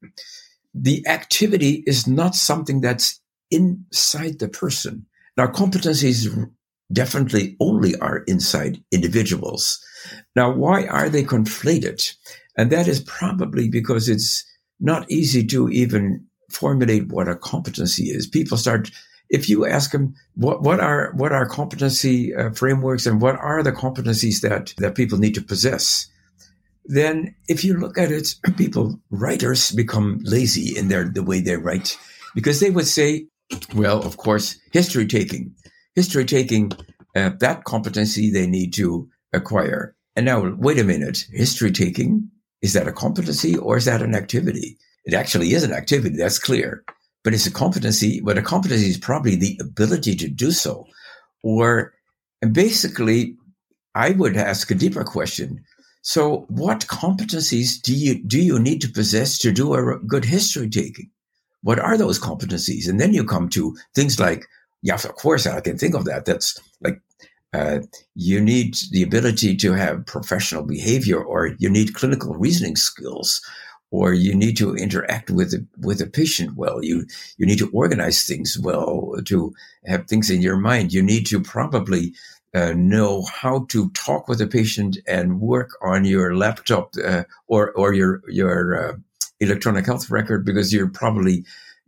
the 0.75 1.07
activity 1.07 1.85
is 1.87 2.07
not 2.07 2.35
something 2.35 2.81
that's 2.81 3.21
inside 3.53 4.41
the 4.41 4.49
person. 4.49 5.07
Now, 5.37 5.47
competencies 5.47 6.51
definitely 6.93 7.57
only 7.61 7.97
are 7.97 8.25
inside 8.27 8.83
individuals. 8.91 9.79
Now, 10.35 10.51
why 10.51 10.87
are 10.87 11.09
they 11.09 11.23
conflated? 11.23 12.13
And 12.57 12.71
that 12.71 12.89
is 12.89 13.01
probably 13.01 13.69
because 13.69 14.09
it's 14.09 14.45
not 14.81 15.11
easy 15.11 15.47
to 15.47 15.69
even 15.71 16.27
formulate 16.51 17.09
what 17.09 17.29
a 17.29 17.37
competency 17.37 18.11
is. 18.11 18.27
People 18.27 18.59
start 18.59 18.91
if 19.31 19.49
you 19.49 19.65
ask 19.67 19.93
them 19.93 20.15
what 20.35 20.63
what 20.63 20.79
are 20.81 21.13
what 21.17 21.33
are 21.33 21.47
competency 21.47 22.35
uh, 22.35 22.51
frameworks 22.51 23.07
and 23.07 23.23
what 23.23 23.37
are 23.37 23.63
the 23.63 23.73
competencies 23.73 24.43
that 24.43 24.75
that 24.77 24.95
people 24.95 25.19
need 25.19 25.35
to 25.35 25.41
possess, 25.41 26.07
then 26.85 27.35
if 27.49 27.65
you 27.65 27.75
look 27.75 27.97
at 27.97 28.13
it, 28.13 28.35
people 28.59 29.01
writers 29.11 29.71
become 29.71 30.21
lazy 30.23 30.77
in 30.77 30.89
their 30.89 31.05
the 31.05 31.23
way 31.23 31.41
they 31.41 31.57
write 31.57 31.97
because 32.35 32.61
they 32.61 32.71
would 32.71 32.87
say, 32.87 33.27
well, 33.75 34.05
of 34.05 34.17
course, 34.17 34.59
history 34.73 35.07
taking, 35.07 35.55
history 35.95 36.25
taking, 36.25 36.73
uh, 37.17 37.31
that 37.41 37.65
competency 37.65 38.31
they 38.31 38.47
need 38.47 38.73
to 38.75 39.09
acquire. 39.33 39.95
And 40.17 40.27
now, 40.27 40.55
wait 40.57 40.79
a 40.79 40.85
minute, 40.85 41.25
history 41.33 41.71
taking 41.71 42.31
is 42.61 42.75
that 42.75 42.89
a 42.89 42.93
competency 42.93 43.57
or 43.57 43.77
is 43.77 43.87
that 43.87 44.03
an 44.03 44.15
activity? 44.15 44.79
It 45.05 45.15
actually 45.15 45.53
is 45.53 45.65
an 45.65 45.73
activity. 45.73 46.17
That's 46.17 46.39
clear 46.39 46.85
but 47.25 47.35
it's 47.35 47.47
a 47.47 47.53
competency, 47.53 48.21
but 48.21 48.39
a 48.39 48.43
competency 48.43 48.87
is 48.87 48.99
probably 48.99 49.37
the 49.37 49.59
ability 49.61 50.17
to 50.17 50.29
do 50.29 50.51
so. 50.51 50.87
Or, 51.43 51.93
and 52.41 52.53
basically, 52.53 53.37
I 53.95 54.11
would 54.11 54.37
ask 54.37 54.71
a 54.71 54.75
deeper 54.75 55.05
question. 55.05 55.63
So 56.03 56.47
what 56.49 56.87
competencies 56.87 57.81
do 57.81 57.95
you, 57.95 58.23
do 58.25 58.41
you 58.41 58.59
need 58.59 58.81
to 58.81 58.89
possess 58.89 59.39
to 59.39 59.53
do 59.53 59.75
a 59.75 59.99
good 60.01 60.25
history 60.25 60.69
taking? 60.69 61.11
What 61.63 61.79
are 61.79 61.97
those 61.97 62.19
competencies? 62.19 62.89
And 62.89 63.01
then 63.01 63.15
you 63.15 63.25
come 63.25 63.49
to 63.51 63.77
things 63.95 64.19
like, 64.19 64.47
yeah, 64.83 64.95
of 64.95 65.15
course, 65.15 65.47
I 65.47 65.61
can 65.61 65.79
think 65.79 65.95
of 65.95 66.05
that. 66.07 66.25
That's 66.25 66.59
like, 66.81 67.01
uh, 67.53 67.81
you 68.15 68.41
need 68.41 68.77
the 68.91 69.03
ability 69.03 69.57
to 69.57 69.73
have 69.73 70.07
professional 70.07 70.63
behavior 70.65 71.23
or 71.23 71.55
you 71.59 71.69
need 71.69 71.95
clinical 71.95 72.35
reasoning 72.35 72.77
skills 72.77 73.43
or 73.93 74.15
you 74.15 74.35
need 74.35 74.57
to 74.57 74.75
interact 74.75 75.31
with 75.31 75.55
with 75.79 76.01
a 76.01 76.07
patient 76.07 76.57
well. 76.57 76.83
You 76.83 77.07
you 77.37 77.47
need 77.47 77.59
to 77.59 77.71
organize 77.71 78.25
things 78.25 78.59
well 78.59 79.15
to 79.27 79.55
have 79.87 80.09
things 80.09 80.31
in 80.31 80.43
your 80.43 80.57
mind. 80.57 80.93
You 80.93 81.03
need 81.03 81.27
to 81.27 81.41
probably 81.41 82.15
uh, 82.55 82.73
know 82.75 83.23
how 83.23 83.67
to 83.69 83.91
talk 83.91 84.29
with 84.29 84.41
a 84.41 84.47
patient 84.47 84.99
and 85.07 85.41
work 85.41 85.71
on 85.83 86.05
your 86.05 86.35
laptop 86.35 86.95
uh, 87.05 87.25
or 87.47 87.73
or 87.73 87.93
your 87.93 88.23
your 88.29 88.77
uh, 88.77 88.97
electronic 89.43 89.87
health 89.87 90.11
record 90.11 90.45
because 90.45 90.73
you're 90.73 90.89
probably 90.89 91.45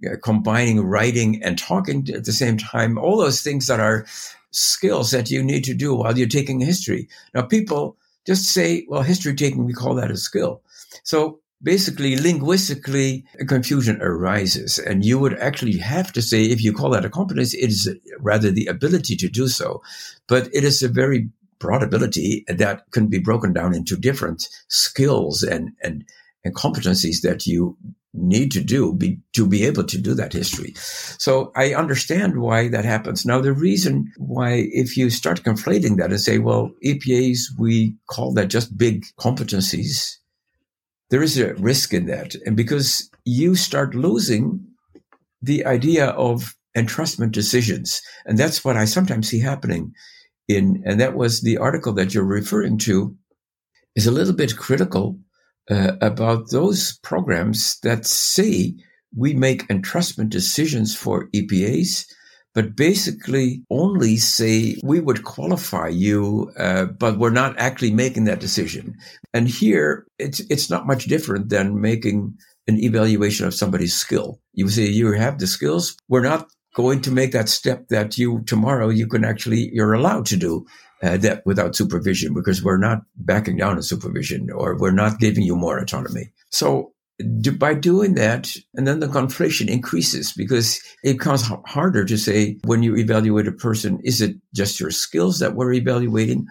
uh, 0.06 0.16
combining 0.22 0.80
writing 0.80 1.42
and 1.42 1.58
talking 1.58 2.08
at 2.12 2.24
the 2.24 2.32
same 2.32 2.58
time. 2.58 2.98
All 2.98 3.16
those 3.16 3.42
things 3.42 3.66
that 3.68 3.80
are 3.80 4.06
skills 4.50 5.10
that 5.10 5.30
you 5.30 5.42
need 5.42 5.64
to 5.64 5.74
do 5.74 5.94
while 5.94 6.16
you're 6.16 6.28
taking 6.28 6.60
history. 6.60 7.08
Now, 7.34 7.42
people 7.42 7.96
just 8.26 8.52
say, 8.52 8.86
"Well, 8.88 9.02
history 9.02 9.34
taking, 9.34 9.64
we 9.64 9.72
call 9.72 9.94
that 9.94 10.10
a 10.10 10.16
skill." 10.16 10.62
So 11.02 11.40
basically 11.64 12.16
linguistically 12.16 13.24
confusion 13.48 14.00
arises 14.02 14.78
and 14.78 15.04
you 15.04 15.18
would 15.18 15.36
actually 15.38 15.78
have 15.78 16.12
to 16.12 16.20
say 16.20 16.44
if 16.44 16.62
you 16.62 16.72
call 16.72 16.90
that 16.90 17.04
a 17.04 17.10
competence 17.10 17.54
it 17.54 17.70
is 17.70 17.88
rather 18.20 18.50
the 18.50 18.66
ability 18.66 19.16
to 19.16 19.28
do 19.28 19.48
so 19.48 19.82
but 20.28 20.48
it 20.52 20.62
is 20.62 20.82
a 20.82 20.88
very 20.88 21.28
broad 21.58 21.82
ability 21.82 22.44
that 22.48 22.84
can 22.90 23.06
be 23.06 23.18
broken 23.18 23.52
down 23.52 23.74
into 23.74 23.96
different 23.96 24.48
skills 24.68 25.42
and 25.42 25.72
and 25.82 26.04
and 26.44 26.54
competencies 26.54 27.22
that 27.22 27.46
you 27.46 27.76
need 28.12 28.52
to 28.52 28.62
do 28.62 28.94
be, 28.94 29.18
to 29.32 29.46
be 29.46 29.64
able 29.64 29.84
to 29.84 29.98
do 29.98 30.14
that 30.14 30.32
history. 30.32 30.72
So 30.76 31.50
I 31.56 31.74
understand 31.74 32.38
why 32.38 32.68
that 32.68 32.84
happens. 32.84 33.26
Now, 33.26 33.40
the 33.40 33.52
reason 33.52 34.12
why, 34.18 34.68
if 34.70 34.96
you 34.96 35.10
start 35.10 35.42
conflating 35.42 35.96
that 35.96 36.10
and 36.10 36.20
say, 36.20 36.38
well, 36.38 36.70
EPAs, 36.84 37.40
we 37.58 37.96
call 38.08 38.32
that 38.34 38.48
just 38.48 38.76
big 38.78 39.04
competencies 39.18 40.16
there 41.10 41.22
is 41.22 41.38
a 41.38 41.54
risk 41.54 41.92
in 41.92 42.06
that. 42.06 42.34
And 42.46 42.56
because 42.56 43.08
you 43.24 43.54
start 43.54 43.94
losing 43.94 44.66
the 45.42 45.64
idea 45.64 46.06
of 46.06 46.56
entrustment 46.76 47.32
decisions. 47.32 48.02
And 48.26 48.36
that's 48.36 48.64
what 48.64 48.76
I 48.76 48.84
sometimes 48.84 49.28
see 49.28 49.38
happening 49.38 49.92
in, 50.48 50.82
and 50.84 51.00
that 51.00 51.14
was 51.14 51.40
the 51.40 51.58
article 51.58 51.92
that 51.94 52.12
you're 52.12 52.24
referring 52.24 52.78
to 52.78 53.16
is 53.94 54.06
a 54.06 54.10
little 54.10 54.32
bit 54.32 54.56
critical 54.56 55.18
uh, 55.70 55.92
about 56.00 56.50
those 56.50 56.98
programs 57.02 57.78
that 57.82 58.06
say 58.06 58.74
we 59.16 59.32
make 59.34 59.68
entrustment 59.68 60.30
decisions 60.30 60.96
for 60.96 61.28
EPAs 61.34 62.06
but 62.54 62.76
basically 62.76 63.64
only 63.68 64.16
say 64.16 64.76
we 64.84 65.00
would 65.00 65.24
qualify 65.24 65.88
you, 65.88 66.52
uh, 66.56 66.84
but 66.84 67.18
we're 67.18 67.30
not 67.30 67.58
actually 67.58 67.90
making 67.90 68.24
that 68.24 68.40
decision. 68.40 68.94
And 69.34 69.48
here, 69.48 70.06
it's 70.18 70.40
it's 70.48 70.70
not 70.70 70.86
much 70.86 71.04
different 71.06 71.48
than 71.48 71.80
making 71.80 72.34
an 72.68 72.78
evaluation 72.78 73.46
of 73.46 73.54
somebody's 73.54 73.94
skill. 73.94 74.40
You 74.52 74.68
say 74.68 74.86
you 74.86 75.12
have 75.12 75.38
the 75.38 75.48
skills. 75.48 75.96
We're 76.08 76.22
not 76.22 76.46
going 76.74 77.00
to 77.02 77.10
make 77.10 77.32
that 77.32 77.48
step 77.48 77.88
that 77.88 78.16
you 78.18 78.42
tomorrow 78.46 78.88
you 78.88 79.06
can 79.06 79.24
actually 79.24 79.70
you're 79.72 79.92
allowed 79.92 80.26
to 80.26 80.36
do 80.36 80.64
uh, 81.04 81.16
that 81.18 81.42
without 81.44 81.76
supervision 81.76 82.32
because 82.32 82.62
we're 82.62 82.78
not 82.78 83.02
backing 83.16 83.56
down 83.56 83.76
on 83.76 83.82
supervision 83.82 84.50
or 84.50 84.76
we're 84.76 84.90
not 84.90 85.20
giving 85.20 85.44
you 85.44 85.54
more 85.54 85.78
autonomy. 85.78 86.32
So 86.50 86.92
do, 87.40 87.52
by 87.52 87.74
doing 87.74 88.14
that, 88.14 88.56
and 88.74 88.86
then 88.86 89.00
the 89.00 89.06
conflation 89.06 89.68
increases 89.68 90.32
because 90.32 90.80
it 91.04 91.18
becomes 91.18 91.48
harder 91.66 92.04
to 92.04 92.16
say 92.16 92.58
when 92.64 92.82
you 92.82 92.96
evaluate 92.96 93.46
a 93.46 93.52
person, 93.52 94.00
is 94.02 94.20
it 94.20 94.36
just 94.54 94.80
your 94.80 94.90
skills 94.90 95.38
that 95.38 95.54
we're 95.54 95.74
evaluating, 95.74 96.46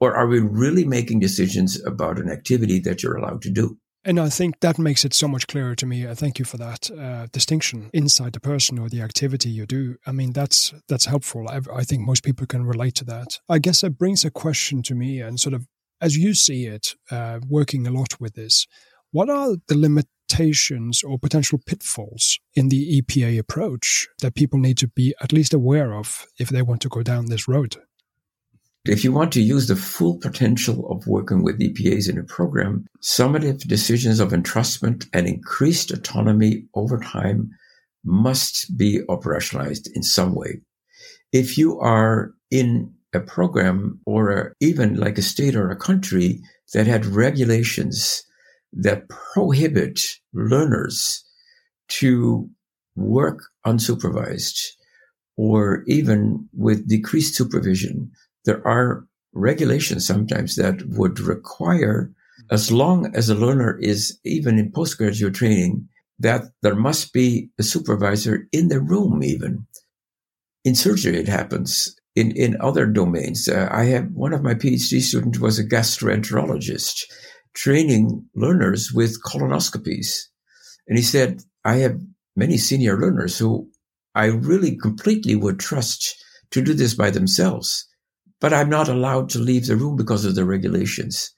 or 0.00 0.16
are 0.16 0.26
we 0.26 0.40
really 0.40 0.84
making 0.84 1.20
decisions 1.20 1.84
about 1.84 2.18
an 2.18 2.30
activity 2.30 2.80
that 2.80 3.02
you're 3.02 3.16
allowed 3.16 3.42
to 3.42 3.50
do? 3.50 3.78
And 4.08 4.18
I 4.18 4.30
think 4.30 4.60
that 4.60 4.78
makes 4.78 5.04
it 5.04 5.12
so 5.12 5.28
much 5.28 5.46
clearer 5.46 5.74
to 5.74 5.84
me. 5.84 6.06
thank 6.14 6.38
you 6.38 6.46
for 6.46 6.56
that 6.56 6.90
uh, 6.90 7.26
distinction 7.30 7.90
inside 7.92 8.32
the 8.32 8.40
person 8.40 8.78
or 8.78 8.88
the 8.88 9.02
activity 9.02 9.50
you 9.50 9.66
do. 9.66 9.96
I 10.06 10.12
mean, 10.12 10.32
that's 10.32 10.72
that's 10.88 11.04
helpful. 11.04 11.46
I, 11.46 11.60
I 11.80 11.84
think 11.84 12.06
most 12.06 12.24
people 12.24 12.46
can 12.46 12.64
relate 12.64 12.94
to 12.96 13.04
that. 13.04 13.38
I 13.50 13.58
guess 13.58 13.84
it 13.84 13.98
brings 13.98 14.24
a 14.24 14.30
question 14.30 14.82
to 14.84 14.94
me, 14.94 15.20
and 15.20 15.38
sort 15.38 15.54
of 15.54 15.66
as 16.00 16.16
you 16.16 16.32
see 16.32 16.64
it, 16.64 16.94
uh, 17.10 17.40
working 17.46 17.86
a 17.86 17.90
lot 17.90 18.18
with 18.18 18.34
this 18.34 18.66
what 19.10 19.30
are 19.30 19.56
the 19.68 19.78
limitations 19.78 21.02
or 21.02 21.18
potential 21.18 21.58
pitfalls 21.66 22.38
in 22.54 22.68
the 22.68 23.00
EPA 23.00 23.38
approach 23.38 24.06
that 24.20 24.34
people 24.34 24.58
need 24.58 24.76
to 24.78 24.88
be 24.88 25.14
at 25.22 25.32
least 25.32 25.54
aware 25.54 25.94
of 25.94 26.26
if 26.38 26.50
they 26.50 26.60
want 26.60 26.82
to 26.82 26.88
go 26.88 27.02
down 27.02 27.26
this 27.26 27.48
road? 27.48 27.76
If 28.84 29.04
you 29.04 29.12
want 29.12 29.32
to 29.32 29.42
use 29.42 29.66
the 29.66 29.76
full 29.76 30.18
potential 30.18 30.90
of 30.90 31.06
working 31.06 31.42
with 31.42 31.60
EPAs 31.60 32.08
in 32.08 32.18
a 32.18 32.24
program, 32.24 32.86
summative 33.02 33.66
decisions 33.66 34.20
of 34.20 34.30
entrustment 34.30 35.06
and 35.12 35.26
increased 35.26 35.90
autonomy 35.90 36.64
over 36.74 36.98
time 36.98 37.50
must 38.04 38.76
be 38.76 39.00
operationalized 39.08 39.88
in 39.94 40.02
some 40.02 40.34
way. 40.34 40.60
If 41.32 41.58
you 41.58 41.78
are 41.80 42.32
in 42.50 42.92
a 43.12 43.20
program 43.20 44.00
or 44.06 44.30
a, 44.30 44.52
even 44.60 44.96
like 44.96 45.18
a 45.18 45.22
state 45.22 45.56
or 45.56 45.70
a 45.70 45.76
country 45.76 46.40
that 46.74 46.86
had 46.86 47.06
regulations 47.06 48.22
that 48.72 49.08
prohibit 49.08 50.00
learners 50.32 51.24
to 51.88 52.48
work 52.96 53.44
unsupervised 53.66 54.60
or 55.36 55.84
even 55.86 56.48
with 56.52 56.88
decreased 56.88 57.34
supervision. 57.34 58.10
There 58.48 58.66
are 58.66 59.04
regulations 59.34 60.06
sometimes 60.06 60.56
that 60.56 60.80
would 60.96 61.20
require, 61.20 62.10
as 62.50 62.72
long 62.72 63.14
as 63.14 63.28
a 63.28 63.34
learner 63.34 63.76
is 63.78 64.18
even 64.24 64.58
in 64.58 64.72
postgraduate 64.72 65.34
training, 65.34 65.86
that 66.18 66.44
there 66.62 66.74
must 66.74 67.12
be 67.12 67.50
a 67.58 67.62
supervisor 67.62 68.48
in 68.50 68.68
the 68.68 68.80
room 68.80 69.22
even. 69.22 69.66
In 70.64 70.74
surgery, 70.74 71.18
it 71.18 71.28
happens. 71.28 71.94
In, 72.16 72.30
in 72.30 72.56
other 72.58 72.86
domains, 72.86 73.50
uh, 73.50 73.68
I 73.70 73.84
have 73.92 74.12
one 74.12 74.32
of 74.32 74.42
my 74.42 74.54
PhD 74.54 75.02
students 75.02 75.38
was 75.38 75.58
a 75.58 75.68
gastroenterologist 75.68 77.04
training 77.52 78.24
learners 78.34 78.94
with 78.94 79.22
colonoscopies. 79.22 80.22
And 80.86 80.96
he 80.96 81.04
said, 81.04 81.42
I 81.66 81.76
have 81.84 82.00
many 82.34 82.56
senior 82.56 82.98
learners 82.98 83.36
who 83.36 83.68
I 84.14 84.24
really 84.24 84.74
completely 84.74 85.36
would 85.36 85.60
trust 85.60 86.16
to 86.52 86.62
do 86.62 86.72
this 86.72 86.94
by 86.94 87.10
themselves, 87.10 87.84
but 88.40 88.52
I'm 88.52 88.68
not 88.68 88.88
allowed 88.88 89.30
to 89.30 89.38
leave 89.38 89.66
the 89.66 89.76
room 89.76 89.96
because 89.96 90.24
of 90.24 90.34
the 90.34 90.44
regulations. 90.44 91.34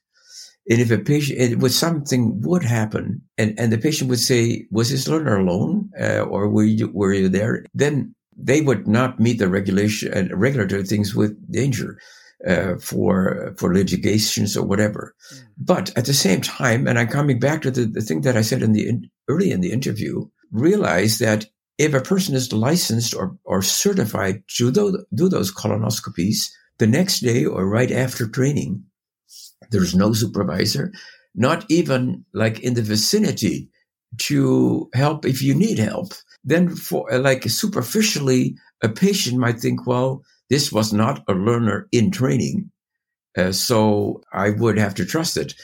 And 0.68 0.80
if 0.80 0.90
a 0.90 0.98
patient, 0.98 1.38
if 1.40 1.72
something 1.72 2.40
would 2.42 2.62
happen, 2.62 3.22
and, 3.38 3.58
and 3.58 3.72
the 3.72 3.78
patient 3.78 4.10
would 4.10 4.20
say, 4.20 4.66
"Was 4.70 4.90
this 4.90 5.08
learner 5.08 5.38
alone, 5.38 5.90
uh, 5.98 6.20
or 6.20 6.48
were 6.48 6.64
you 6.64 6.90
were 6.92 7.12
you 7.12 7.28
there?" 7.28 7.64
Then 7.74 8.14
they 8.36 8.60
would 8.60 8.86
not 8.86 9.18
meet 9.18 9.38
the 9.38 9.48
regulation 9.48 10.12
and 10.12 10.38
regulatory 10.38 10.84
things 10.84 11.14
with 11.14 11.34
danger 11.50 11.98
uh, 12.46 12.76
for 12.80 13.54
for 13.58 13.74
litigations 13.74 14.56
or 14.56 14.64
whatever. 14.66 15.14
Mm. 15.32 15.42
But 15.58 15.96
at 15.96 16.04
the 16.04 16.14
same 16.14 16.40
time, 16.40 16.86
and 16.86 16.98
I'm 16.98 17.08
coming 17.08 17.38
back 17.38 17.62
to 17.62 17.70
the, 17.70 17.86
the 17.86 18.02
thing 18.02 18.20
that 18.22 18.36
I 18.36 18.42
said 18.42 18.62
in 18.62 18.72
the 18.72 18.88
in, 18.88 19.10
early 19.28 19.50
in 19.50 19.60
the 19.60 19.72
interview, 19.72 20.28
realize 20.52 21.18
that 21.18 21.46
if 21.78 21.94
a 21.94 22.00
person 22.00 22.34
is 22.34 22.52
licensed 22.52 23.14
or, 23.14 23.36
or 23.44 23.62
certified 23.62 24.42
to 24.56 24.70
do, 24.70 25.02
do 25.14 25.28
those 25.30 25.52
colonoscopies, 25.52 26.50
the 26.80 26.86
next 26.86 27.20
day 27.20 27.44
or 27.44 27.68
right 27.68 27.92
after 27.92 28.26
training, 28.26 28.82
there's 29.70 29.94
no 29.94 30.12
supervisor, 30.12 30.92
not 31.34 31.64
even 31.68 32.24
like 32.34 32.58
in 32.60 32.74
the 32.74 32.82
vicinity 32.82 33.68
to 34.18 34.88
help 34.94 35.24
if 35.24 35.42
you 35.42 35.54
need 35.54 35.78
help. 35.78 36.14
Then 36.42 36.74
for 36.74 37.06
like 37.18 37.44
superficially, 37.44 38.56
a 38.82 38.88
patient 38.88 39.38
might 39.38 39.60
think, 39.60 39.86
well, 39.86 40.22
this 40.48 40.72
was 40.72 40.92
not 40.92 41.22
a 41.28 41.34
learner 41.34 41.86
in 41.92 42.10
training. 42.10 42.70
Uh, 43.36 43.52
so 43.52 44.22
I 44.32 44.50
would 44.50 44.78
have 44.78 44.94
to 44.96 45.04
trust 45.04 45.36
it. 45.36 45.54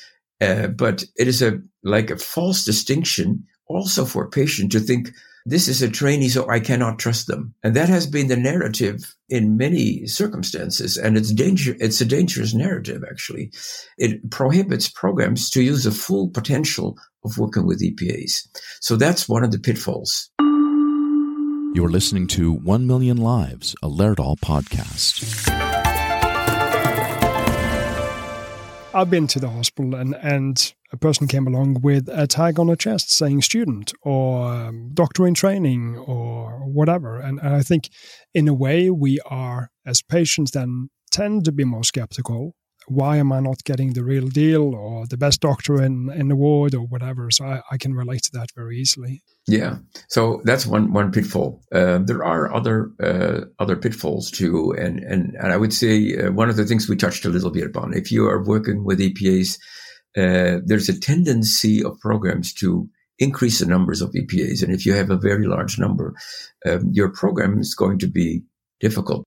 Uh, 0.40 0.66
but 0.68 1.02
it 1.16 1.26
is 1.26 1.40
a 1.40 1.58
like 1.82 2.10
a 2.10 2.18
false 2.18 2.62
distinction 2.64 3.42
also 3.68 4.04
for 4.04 4.24
a 4.24 4.30
patient 4.30 4.70
to 4.72 4.80
think 4.80 5.10
this 5.48 5.68
is 5.68 5.80
a 5.80 5.88
trainee, 5.88 6.28
so 6.28 6.48
I 6.50 6.58
cannot 6.58 6.98
trust 6.98 7.28
them. 7.28 7.54
And 7.62 7.76
that 7.76 7.88
has 7.88 8.04
been 8.04 8.26
the 8.26 8.36
narrative 8.36 9.14
in 9.28 9.56
many 9.56 10.04
circumstances. 10.08 10.96
And 10.96 11.16
it's 11.16 11.32
danger, 11.32 11.76
it's 11.78 12.00
a 12.00 12.04
dangerous 12.04 12.52
narrative, 12.52 13.04
actually. 13.08 13.52
It 13.96 14.28
prohibits 14.30 14.88
programs 14.88 15.48
to 15.50 15.62
use 15.62 15.84
the 15.84 15.92
full 15.92 16.30
potential 16.30 16.98
of 17.24 17.38
working 17.38 17.64
with 17.64 17.80
EPAs. 17.80 18.48
So 18.80 18.96
that's 18.96 19.28
one 19.28 19.44
of 19.44 19.52
the 19.52 19.60
pitfalls. 19.60 20.30
You're 21.76 21.90
listening 21.90 22.26
to 22.28 22.52
1 22.52 22.86
Million 22.88 23.16
Lives, 23.16 23.76
a 23.84 23.88
Laerdal 23.88 24.40
podcast. 24.40 25.46
I've 28.92 29.10
been 29.10 29.28
to 29.28 29.38
the 29.38 29.50
hospital 29.50 29.94
and, 29.94 30.16
and 30.22 30.74
a 30.96 30.98
person 30.98 31.28
came 31.28 31.46
along 31.46 31.82
with 31.82 32.08
a 32.08 32.26
tag 32.26 32.58
on 32.58 32.68
the 32.68 32.76
chest 32.76 33.12
saying 33.12 33.42
student 33.42 33.92
or 34.00 34.48
um, 34.48 34.90
doctor 34.94 35.26
in 35.26 35.34
training 35.34 35.96
or 35.96 36.50
whatever. 36.66 37.18
And, 37.20 37.38
and 37.40 37.54
I 37.54 37.62
think 37.62 37.90
in 38.32 38.48
a 38.48 38.54
way 38.54 38.90
we 38.90 39.20
are, 39.26 39.70
as 39.84 40.00
patients, 40.00 40.52
then 40.52 40.88
tend 41.10 41.44
to 41.44 41.52
be 41.52 41.64
more 41.64 41.84
skeptical 41.84 42.54
why 42.88 43.16
am 43.16 43.32
I 43.32 43.40
not 43.40 43.64
getting 43.64 43.92
the 43.92 44.04
real 44.04 44.28
deal 44.28 44.74
or 44.74 45.06
the 45.06 45.16
best 45.16 45.40
doctor 45.40 45.82
in, 45.82 46.08
in 46.12 46.28
the 46.28 46.36
ward 46.36 46.74
or 46.74 46.86
whatever? 46.86 47.30
So 47.30 47.44
I, 47.44 47.60
I 47.72 47.76
can 47.78 47.94
relate 47.94 48.22
to 48.24 48.30
that 48.34 48.50
very 48.54 48.78
easily. 48.78 49.22
Yeah, 49.48 49.78
so 50.08 50.40
that's 50.44 50.66
one 50.66 50.92
one 50.92 51.12
pitfall. 51.12 51.62
Uh, 51.72 51.98
there 51.98 52.24
are 52.24 52.54
other 52.54 52.92
uh, 53.02 53.40
other 53.58 53.76
pitfalls 53.76 54.30
too, 54.30 54.72
and 54.78 55.00
and 55.00 55.34
and 55.34 55.52
I 55.52 55.56
would 55.56 55.72
say 55.72 56.16
uh, 56.16 56.32
one 56.32 56.48
of 56.48 56.56
the 56.56 56.64
things 56.64 56.88
we 56.88 56.96
touched 56.96 57.24
a 57.24 57.28
little 57.28 57.50
bit 57.50 57.66
upon. 57.66 57.92
If 57.94 58.12
you 58.12 58.28
are 58.28 58.44
working 58.44 58.84
with 58.84 59.00
EPAs, 59.00 59.58
uh, 60.16 60.60
there's 60.64 60.88
a 60.88 60.98
tendency 60.98 61.82
of 61.82 61.98
programs 62.00 62.52
to 62.54 62.88
increase 63.18 63.60
the 63.60 63.66
numbers 63.66 64.02
of 64.02 64.12
EPAs, 64.12 64.62
and 64.62 64.72
if 64.72 64.84
you 64.84 64.92
have 64.92 65.10
a 65.10 65.16
very 65.16 65.46
large 65.46 65.78
number, 65.78 66.14
um, 66.66 66.90
your 66.92 67.08
program 67.08 67.58
is 67.58 67.74
going 67.74 67.98
to 67.98 68.06
be 68.06 68.42
difficult 68.80 69.24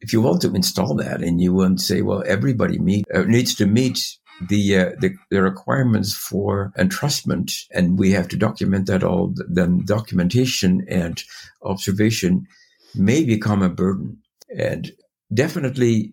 if 0.00 0.12
you 0.12 0.20
want 0.20 0.42
to 0.42 0.54
install 0.54 0.94
that 0.96 1.22
and 1.22 1.40
you 1.40 1.52
want 1.52 1.78
to 1.78 1.84
say, 1.84 2.02
well, 2.02 2.22
everybody 2.26 2.78
meet, 2.78 3.04
uh, 3.14 3.22
needs 3.22 3.54
to 3.56 3.66
meet 3.66 4.16
the, 4.48 4.76
uh, 4.76 4.90
the, 5.00 5.14
the 5.30 5.42
requirements 5.42 6.14
for 6.14 6.72
entrustment, 6.78 7.64
and 7.72 7.98
we 7.98 8.10
have 8.12 8.28
to 8.28 8.36
document 8.36 8.86
that 8.86 9.02
all. 9.02 9.34
Then 9.48 9.84
documentation 9.84 10.86
and 10.88 11.22
observation 11.62 12.46
may 12.94 13.24
become 13.24 13.62
a 13.62 13.70
burden, 13.70 14.18
and 14.54 14.92
definitely 15.32 16.12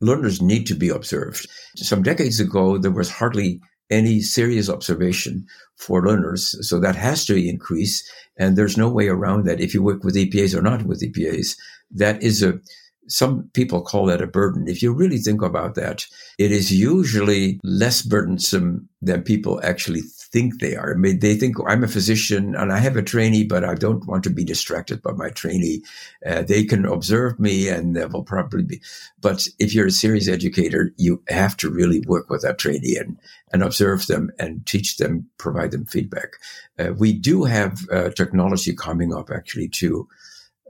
learners 0.00 0.40
need 0.40 0.66
to 0.66 0.74
be 0.74 0.88
observed. 0.88 1.48
Some 1.76 2.02
decades 2.02 2.40
ago, 2.40 2.78
there 2.78 2.90
was 2.90 3.10
hardly 3.10 3.60
any 3.90 4.20
serious 4.20 4.68
observation 4.68 5.46
for 5.76 6.06
learners, 6.06 6.56
so 6.66 6.78
that 6.78 6.96
has 6.96 7.24
to 7.26 7.36
increase. 7.36 8.08
And 8.38 8.56
there's 8.56 8.76
no 8.76 8.88
way 8.88 9.08
around 9.08 9.44
that. 9.44 9.60
If 9.60 9.74
you 9.74 9.82
work 9.82 10.04
with 10.04 10.14
EPAs 10.14 10.56
or 10.56 10.62
not 10.62 10.84
with 10.84 11.02
EPAs, 11.02 11.56
that 11.90 12.22
is 12.22 12.42
a 12.42 12.60
some 13.08 13.50
people 13.54 13.82
call 13.82 14.06
that 14.06 14.22
a 14.22 14.26
burden. 14.26 14.68
If 14.68 14.82
you 14.82 14.92
really 14.92 15.18
think 15.18 15.42
about 15.42 15.74
that, 15.74 16.06
it 16.38 16.52
is 16.52 16.72
usually 16.72 17.58
less 17.64 18.02
burdensome 18.02 18.88
than 19.02 19.22
people 19.22 19.60
actually 19.64 20.02
think 20.32 20.60
they 20.60 20.76
are. 20.76 20.94
I 20.94 20.96
mean, 20.96 21.18
they 21.18 21.34
think 21.34 21.56
I'm 21.66 21.82
a 21.82 21.88
physician 21.88 22.54
and 22.54 22.72
I 22.72 22.78
have 22.78 22.96
a 22.96 23.02
trainee, 23.02 23.44
but 23.44 23.64
I 23.64 23.74
don't 23.74 24.06
want 24.06 24.24
to 24.24 24.30
be 24.30 24.44
distracted 24.44 25.02
by 25.02 25.12
my 25.12 25.30
trainee. 25.30 25.82
Uh, 26.24 26.42
they 26.42 26.64
can 26.64 26.84
observe 26.84 27.38
me 27.40 27.68
and 27.68 27.96
they 27.96 28.06
will 28.06 28.22
probably 28.22 28.62
be. 28.62 28.80
But 29.20 29.48
if 29.58 29.74
you're 29.74 29.88
a 29.88 29.92
serious 29.92 30.28
educator, 30.28 30.92
you 30.96 31.22
have 31.28 31.56
to 31.58 31.70
really 31.70 32.00
work 32.06 32.30
with 32.30 32.42
that 32.42 32.58
trainee 32.58 32.96
and, 32.96 33.18
and 33.52 33.62
observe 33.62 34.06
them 34.06 34.30
and 34.38 34.64
teach 34.66 34.98
them, 34.98 35.28
provide 35.38 35.72
them 35.72 35.86
feedback. 35.86 36.36
Uh, 36.78 36.92
we 36.96 37.12
do 37.12 37.44
have 37.44 37.80
uh, 37.90 38.10
technology 38.10 38.74
coming 38.74 39.12
up 39.12 39.30
actually 39.30 39.68
to 39.68 40.08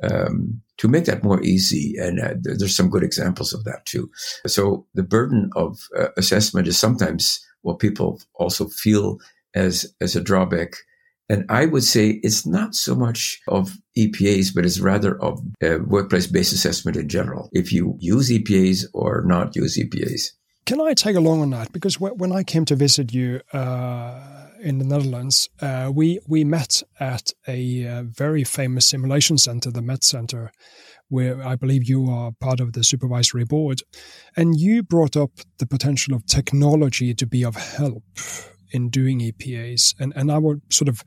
um, 0.03 0.62
to 0.79 0.88
make 0.88 1.05
that 1.05 1.23
more 1.23 1.42
easy. 1.42 1.96
And 1.99 2.20
uh, 2.20 2.35
there's 2.40 2.75
some 2.75 2.88
good 2.88 3.03
examples 3.03 3.53
of 3.53 3.64
that 3.64 3.85
too. 3.85 4.11
So 4.46 4.87
the 4.94 5.03
burden 5.03 5.51
of 5.55 5.88
uh, 5.94 6.09
assessment 6.16 6.66
is 6.66 6.79
sometimes 6.79 7.46
what 7.62 7.81
people 7.81 8.20
also 8.35 8.66
feel 8.68 9.18
as 9.54 9.86
as 10.00 10.16
a 10.16 10.20
drawback. 10.20 10.74
And 11.28 11.44
I 11.48 11.66
would 11.66 11.84
say 11.84 12.18
it's 12.24 12.44
not 12.44 12.74
so 12.74 12.96
much 12.96 13.40
of 13.46 13.76
EPAs, 13.96 14.52
but 14.52 14.66
it's 14.66 14.80
rather 14.80 15.16
of 15.22 15.40
uh, 15.62 15.78
workplace-based 15.86 16.52
assessment 16.52 16.96
in 16.96 17.08
general. 17.08 17.48
If 17.52 17.72
you 17.72 17.96
use 18.00 18.30
EPAs 18.30 18.86
or 18.92 19.22
not 19.24 19.54
use 19.54 19.78
EPAs. 19.78 20.32
Can 20.66 20.80
I 20.80 20.94
take 20.94 21.16
along 21.16 21.40
on 21.40 21.50
that? 21.50 21.72
Because 21.72 22.00
when 22.00 22.32
I 22.32 22.42
came 22.42 22.64
to 22.66 22.76
visit 22.76 23.14
you 23.14 23.40
uh, 23.52 24.48
in 24.60 24.78
the 24.78 24.84
Netherlands, 24.84 25.48
uh, 25.60 25.90
we 25.94 26.20
we 26.26 26.44
met 26.44 26.82
at 26.98 27.32
a 27.46 27.86
uh, 27.86 28.02
very 28.04 28.44
famous 28.44 28.86
simulation 28.86 29.38
center, 29.38 29.70
the 29.70 29.82
Met 29.82 30.04
Center, 30.04 30.52
where 31.08 31.44
I 31.46 31.56
believe 31.56 31.88
you 31.88 32.10
are 32.10 32.32
part 32.32 32.60
of 32.60 32.72
the 32.72 32.84
supervisory 32.84 33.44
board, 33.44 33.82
and 34.36 34.58
you 34.58 34.82
brought 34.82 35.16
up 35.16 35.30
the 35.58 35.66
potential 35.66 36.14
of 36.14 36.26
technology 36.26 37.14
to 37.14 37.26
be 37.26 37.44
of 37.44 37.56
help 37.56 38.04
in 38.70 38.90
doing 38.90 39.20
EPAs, 39.20 39.94
and 39.98 40.12
and 40.16 40.30
I 40.30 40.38
would 40.38 40.62
sort 40.72 40.88
of 40.88 41.04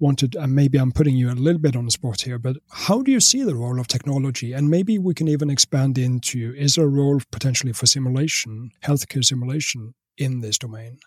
wanted, 0.00 0.34
and 0.34 0.54
maybe 0.54 0.78
I'm 0.78 0.92
putting 0.92 1.16
you 1.16 1.30
a 1.30 1.34
little 1.34 1.60
bit 1.60 1.76
on 1.76 1.84
the 1.84 1.90
spot 1.90 2.22
here, 2.22 2.38
but 2.38 2.56
how 2.70 3.02
do 3.02 3.10
you 3.10 3.20
see 3.20 3.42
the 3.42 3.54
role 3.54 3.78
of 3.80 3.88
technology? 3.88 4.52
And 4.52 4.68
maybe 4.68 4.98
we 4.98 5.14
can 5.14 5.28
even 5.28 5.50
expand 5.50 5.98
into 5.98 6.54
is 6.56 6.74
there 6.74 6.84
a 6.84 6.88
role 6.88 7.20
potentially 7.30 7.72
for 7.72 7.86
simulation, 7.86 8.70
healthcare 8.82 9.24
simulation 9.24 9.94
in 10.18 10.40
this 10.40 10.58
domain? 10.58 10.98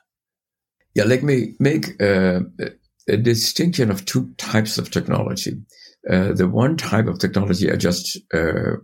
Yeah, 0.96 1.04
let 1.04 1.24
me 1.24 1.54
make 1.60 2.02
uh, 2.02 2.40
a 3.08 3.18
distinction 3.18 3.92
of 3.92 4.06
two 4.06 4.34
types 4.38 4.78
of 4.78 4.90
technology. 4.90 5.54
Uh, 6.10 6.34
the 6.34 6.48
one 6.48 6.78
type 6.78 7.08
of 7.08 7.20
technology 7.20 7.72
I 7.72 7.76
just 7.76 8.18
uh, 8.34 8.78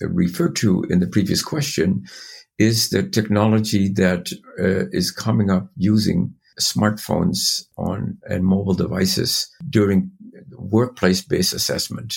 referred 0.00 0.56
to 0.56 0.84
in 0.90 1.00
the 1.00 1.08
previous 1.08 1.42
question 1.42 2.04
is 2.58 2.90
the 2.90 3.02
technology 3.02 3.88
that 3.94 4.30
uh, 4.60 4.88
is 4.90 5.10
coming 5.10 5.50
up 5.50 5.70
using 5.76 6.34
smartphones 6.60 7.64
on 7.76 8.18
and 8.28 8.44
mobile 8.44 8.74
devices 8.74 9.48
during 9.68 10.10
workplace-based 10.50 11.52
assessment. 11.52 12.16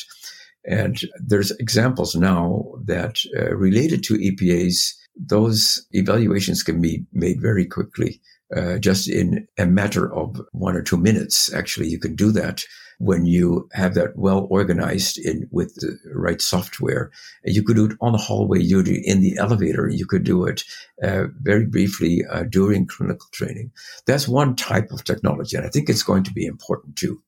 And 0.65 0.99
there's 1.19 1.51
examples 1.51 2.15
now 2.15 2.65
that 2.85 3.19
uh, 3.37 3.55
related 3.55 4.03
to 4.05 4.15
EPAs 4.15 4.93
those 5.15 5.85
evaluations 5.91 6.63
can 6.63 6.81
be 6.81 7.05
made 7.13 7.41
very 7.41 7.65
quickly. 7.65 8.21
Uh, 8.55 8.77
just 8.77 9.09
in 9.09 9.47
a 9.57 9.65
matter 9.65 10.13
of 10.13 10.41
one 10.51 10.75
or 10.75 10.81
two 10.81 10.97
minutes. 10.97 11.53
Actually, 11.53 11.87
you 11.87 11.97
can 11.97 12.15
do 12.15 12.31
that 12.31 12.63
when 12.99 13.25
you 13.25 13.67
have 13.73 13.95
that 13.95 14.15
well 14.15 14.47
organized 14.49 15.17
in 15.17 15.47
with 15.51 15.73
the 15.75 15.97
right 16.13 16.41
software. 16.41 17.11
You 17.45 17.63
could 17.63 17.75
do 17.75 17.85
it 17.85 17.97
on 18.01 18.11
the 18.11 18.17
hallway. 18.17 18.59
You 18.59 18.83
do 18.83 19.01
in 19.03 19.21
the 19.21 19.37
elevator. 19.37 19.87
You 19.89 20.05
could 20.05 20.23
do 20.23 20.45
it 20.45 20.63
uh, 21.01 21.25
very 21.41 21.65
briefly 21.65 22.23
uh, 22.29 22.43
during 22.43 22.85
clinical 22.85 23.27
training. 23.31 23.71
That's 24.05 24.27
one 24.27 24.55
type 24.55 24.91
of 24.91 25.03
technology, 25.03 25.57
and 25.57 25.65
I 25.65 25.69
think 25.69 25.89
it's 25.89 26.03
going 26.03 26.23
to 26.25 26.33
be 26.33 26.45
important 26.45 26.95
too. 26.95 27.21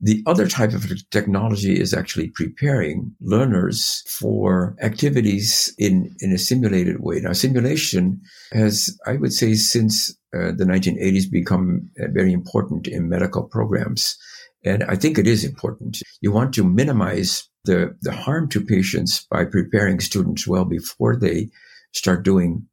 The 0.00 0.22
other 0.26 0.46
type 0.46 0.74
of 0.74 0.92
technology 1.10 1.80
is 1.80 1.94
actually 1.94 2.28
preparing 2.28 3.14
learners 3.20 4.02
for 4.06 4.76
activities 4.82 5.74
in, 5.78 6.14
in 6.20 6.32
a 6.32 6.38
simulated 6.38 7.00
way. 7.00 7.20
Now, 7.20 7.32
simulation 7.32 8.20
has, 8.52 8.94
I 9.06 9.16
would 9.16 9.32
say, 9.32 9.54
since 9.54 10.10
uh, 10.34 10.52
the 10.52 10.66
1980s 10.66 11.30
become 11.30 11.88
uh, 11.98 12.08
very 12.10 12.32
important 12.32 12.86
in 12.86 13.08
medical 13.08 13.44
programs. 13.44 14.18
And 14.64 14.84
I 14.84 14.96
think 14.96 15.16
it 15.16 15.26
is 15.26 15.44
important. 15.44 16.02
You 16.20 16.30
want 16.30 16.52
to 16.54 16.64
minimize 16.64 17.48
the, 17.64 17.96
the 18.02 18.12
harm 18.12 18.48
to 18.50 18.60
patients 18.60 19.26
by 19.30 19.44
preparing 19.44 20.00
students 20.00 20.46
well 20.46 20.66
before 20.66 21.16
they 21.16 21.48
start 21.92 22.22
doing 22.22 22.66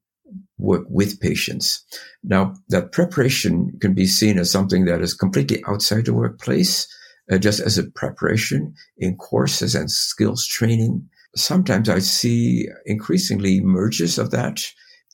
work 0.57 0.83
with 0.89 1.21
patients. 1.21 1.86
Now, 2.23 2.55
that 2.69 2.91
preparation 2.91 3.77
can 3.79 3.93
be 3.93 4.07
seen 4.07 4.38
as 4.38 4.51
something 4.51 4.86
that 4.86 5.01
is 5.01 5.13
completely 5.13 5.63
outside 5.67 6.05
the 6.05 6.13
workplace 6.13 6.88
uh, 7.31 7.38
just 7.38 7.59
as 7.59 7.77
a 7.77 7.89
preparation 7.91 8.73
in 8.97 9.15
courses 9.15 9.75
and 9.75 9.89
skills 9.89 10.45
training. 10.45 11.07
Sometimes 11.36 11.89
I 11.89 11.99
see 11.99 12.67
increasingly 12.86 13.59
merges 13.62 14.17
of 14.17 14.31
that 14.31 14.62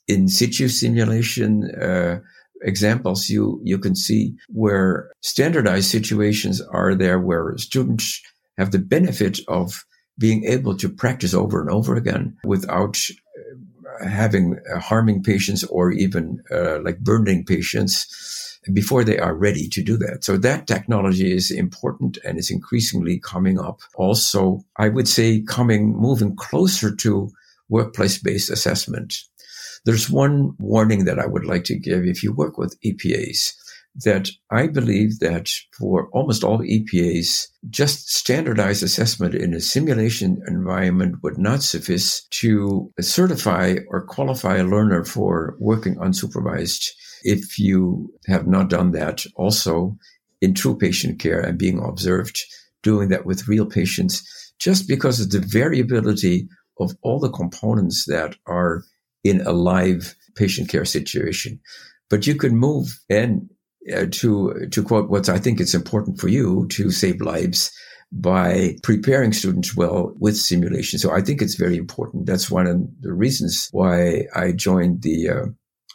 in 0.08 0.28
situ 0.28 0.68
simulation. 0.68 1.70
Uh, 1.74 2.20
examples 2.62 3.30
you 3.30 3.58
you 3.64 3.78
can 3.78 3.94
see 3.94 4.34
where 4.48 5.10
standardized 5.22 5.90
situations 5.90 6.60
are 6.60 6.94
there 6.94 7.18
where 7.18 7.56
students 7.56 8.20
have 8.58 8.70
the 8.70 8.78
benefit 8.78 9.40
of 9.48 9.84
being 10.18 10.44
able 10.44 10.76
to 10.76 10.88
practice 10.88 11.32
over 11.32 11.60
and 11.60 11.70
over 11.70 11.96
again 11.96 12.36
without 12.44 12.98
having 14.04 14.58
uh, 14.72 14.78
harming 14.78 15.22
patients 15.22 15.64
or 15.64 15.90
even 15.92 16.42
uh, 16.50 16.80
like 16.80 16.98
burning 17.00 17.44
patients 17.44 18.58
before 18.72 19.04
they 19.04 19.18
are 19.18 19.34
ready 19.34 19.68
to 19.68 19.82
do 19.82 19.96
that. 19.96 20.22
So 20.22 20.36
that 20.38 20.66
technology 20.66 21.32
is 21.32 21.50
important 21.50 22.18
and 22.24 22.38
is 22.38 22.50
increasingly 22.50 23.18
coming 23.18 23.58
up. 23.58 23.80
Also, 23.94 24.62
I 24.76 24.88
would 24.88 25.08
say 25.08 25.40
coming, 25.40 25.96
moving 25.96 26.36
closer 26.36 26.94
to 26.96 27.30
workplace 27.68 28.18
based 28.18 28.50
assessment. 28.50 29.14
There's 29.84 30.10
one 30.10 30.54
warning 30.58 31.06
that 31.06 31.18
I 31.18 31.26
would 31.26 31.46
like 31.46 31.64
to 31.64 31.78
give 31.78 32.04
if 32.04 32.22
you 32.22 32.32
work 32.32 32.58
with 32.58 32.78
EPAs 32.82 33.54
that 33.96 34.30
I 34.50 34.66
believe 34.68 35.18
that 35.18 35.50
for 35.76 36.08
almost 36.12 36.44
all 36.44 36.58
EPAs, 36.58 37.48
just 37.68 38.08
standardized 38.08 38.82
assessment 38.82 39.34
in 39.34 39.52
a 39.52 39.60
simulation 39.60 40.42
environment 40.46 41.16
would 41.22 41.38
not 41.38 41.62
suffice 41.62 42.24
to 42.30 42.92
certify 43.00 43.76
or 43.88 44.06
qualify 44.06 44.56
a 44.58 44.64
learner 44.64 45.04
for 45.04 45.56
working 45.58 45.96
unsupervised 45.96 46.88
if 47.22 47.58
you 47.58 48.12
have 48.26 48.46
not 48.46 48.70
done 48.70 48.92
that 48.92 49.24
also 49.36 49.96
in 50.40 50.54
true 50.54 50.76
patient 50.76 51.18
care 51.18 51.40
and 51.40 51.58
being 51.58 51.82
observed, 51.84 52.40
doing 52.82 53.08
that 53.08 53.26
with 53.26 53.48
real 53.48 53.66
patients, 53.66 54.24
just 54.58 54.88
because 54.88 55.20
of 55.20 55.30
the 55.30 55.40
variability 55.40 56.48
of 56.78 56.92
all 57.02 57.18
the 57.18 57.30
components 57.30 58.04
that 58.06 58.36
are 58.46 58.84
in 59.22 59.40
a 59.42 59.52
live 59.52 60.14
patient 60.34 60.68
care 60.68 60.84
situation. 60.84 61.60
But 62.08 62.26
you 62.26 62.34
can 62.34 62.56
move 62.56 62.98
and 63.10 63.50
uh, 63.94 64.06
to 64.10 64.68
to 64.70 64.82
quote 64.82 65.10
what 65.10 65.28
I 65.28 65.38
think 65.38 65.60
it's 65.60 65.74
important 65.74 66.20
for 66.20 66.28
you 66.28 66.66
to 66.68 66.90
save 66.90 67.20
lives 67.20 67.72
by 68.12 68.76
preparing 68.82 69.32
students 69.32 69.76
well 69.76 70.12
with 70.18 70.36
simulation. 70.36 70.98
So 70.98 71.12
I 71.12 71.20
think 71.20 71.40
it's 71.40 71.54
very 71.54 71.76
important. 71.76 72.26
That's 72.26 72.50
one 72.50 72.66
of 72.66 72.80
the 73.00 73.12
reasons 73.12 73.68
why 73.70 74.26
I 74.34 74.52
joined 74.52 75.02
the 75.02 75.28
uh, 75.28 75.46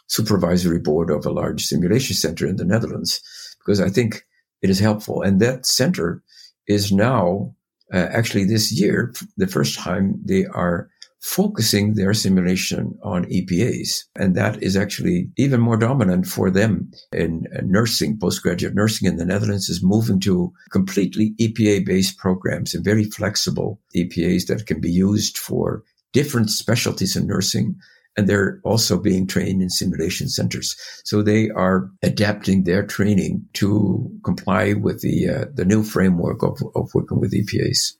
supervisory 0.08 0.78
board 0.78 1.10
of 1.10 1.26
a 1.26 1.30
large 1.30 1.64
simulation 1.64 2.16
center 2.16 2.46
in 2.46 2.56
the 2.56 2.64
Netherlands 2.64 3.20
because 3.58 3.80
I 3.80 3.90
think 3.90 4.24
it 4.62 4.70
is 4.70 4.78
helpful. 4.78 5.22
And 5.22 5.40
that 5.40 5.66
center 5.66 6.22
is 6.66 6.90
now 6.90 7.54
uh, 7.92 8.08
actually 8.10 8.44
this 8.44 8.72
year, 8.72 9.12
the 9.36 9.46
first 9.46 9.78
time 9.78 10.20
they 10.24 10.46
are 10.46 10.88
focusing 11.26 11.94
their 11.94 12.14
simulation 12.14 12.96
on 13.02 13.24
EPAs. 13.24 14.04
And 14.14 14.36
that 14.36 14.62
is 14.62 14.76
actually 14.76 15.28
even 15.36 15.60
more 15.60 15.76
dominant 15.76 16.24
for 16.28 16.52
them 16.52 16.88
in 17.12 17.48
nursing. 17.64 18.16
Postgraduate 18.16 18.76
nursing 18.76 19.08
in 19.08 19.16
the 19.16 19.24
Netherlands 19.24 19.68
is 19.68 19.82
moving 19.82 20.20
to 20.20 20.52
completely 20.70 21.34
EPA 21.40 21.84
based 21.84 22.16
programs 22.16 22.74
and 22.74 22.84
very 22.84 23.02
flexible 23.02 23.80
EPAs 23.96 24.46
that 24.46 24.66
can 24.66 24.80
be 24.80 24.90
used 24.90 25.36
for 25.36 25.82
different 26.12 26.48
specialties 26.48 27.16
in 27.16 27.26
nursing 27.26 27.74
and 28.16 28.28
they're 28.28 28.60
also 28.62 28.96
being 28.96 29.26
trained 29.26 29.60
in 29.60 29.68
simulation 29.68 30.28
centers. 30.28 30.76
So 31.04 31.22
they 31.22 31.50
are 31.50 31.90
adapting 32.02 32.64
their 32.64 32.86
training 32.86 33.44
to 33.54 34.08
comply 34.24 34.74
with 34.74 35.02
the 35.02 35.28
uh, 35.28 35.44
the 35.52 35.66
new 35.66 35.82
framework 35.82 36.42
of, 36.42 36.62
of 36.76 36.88
working 36.94 37.20
with 37.20 37.34
EPAs. 37.34 37.94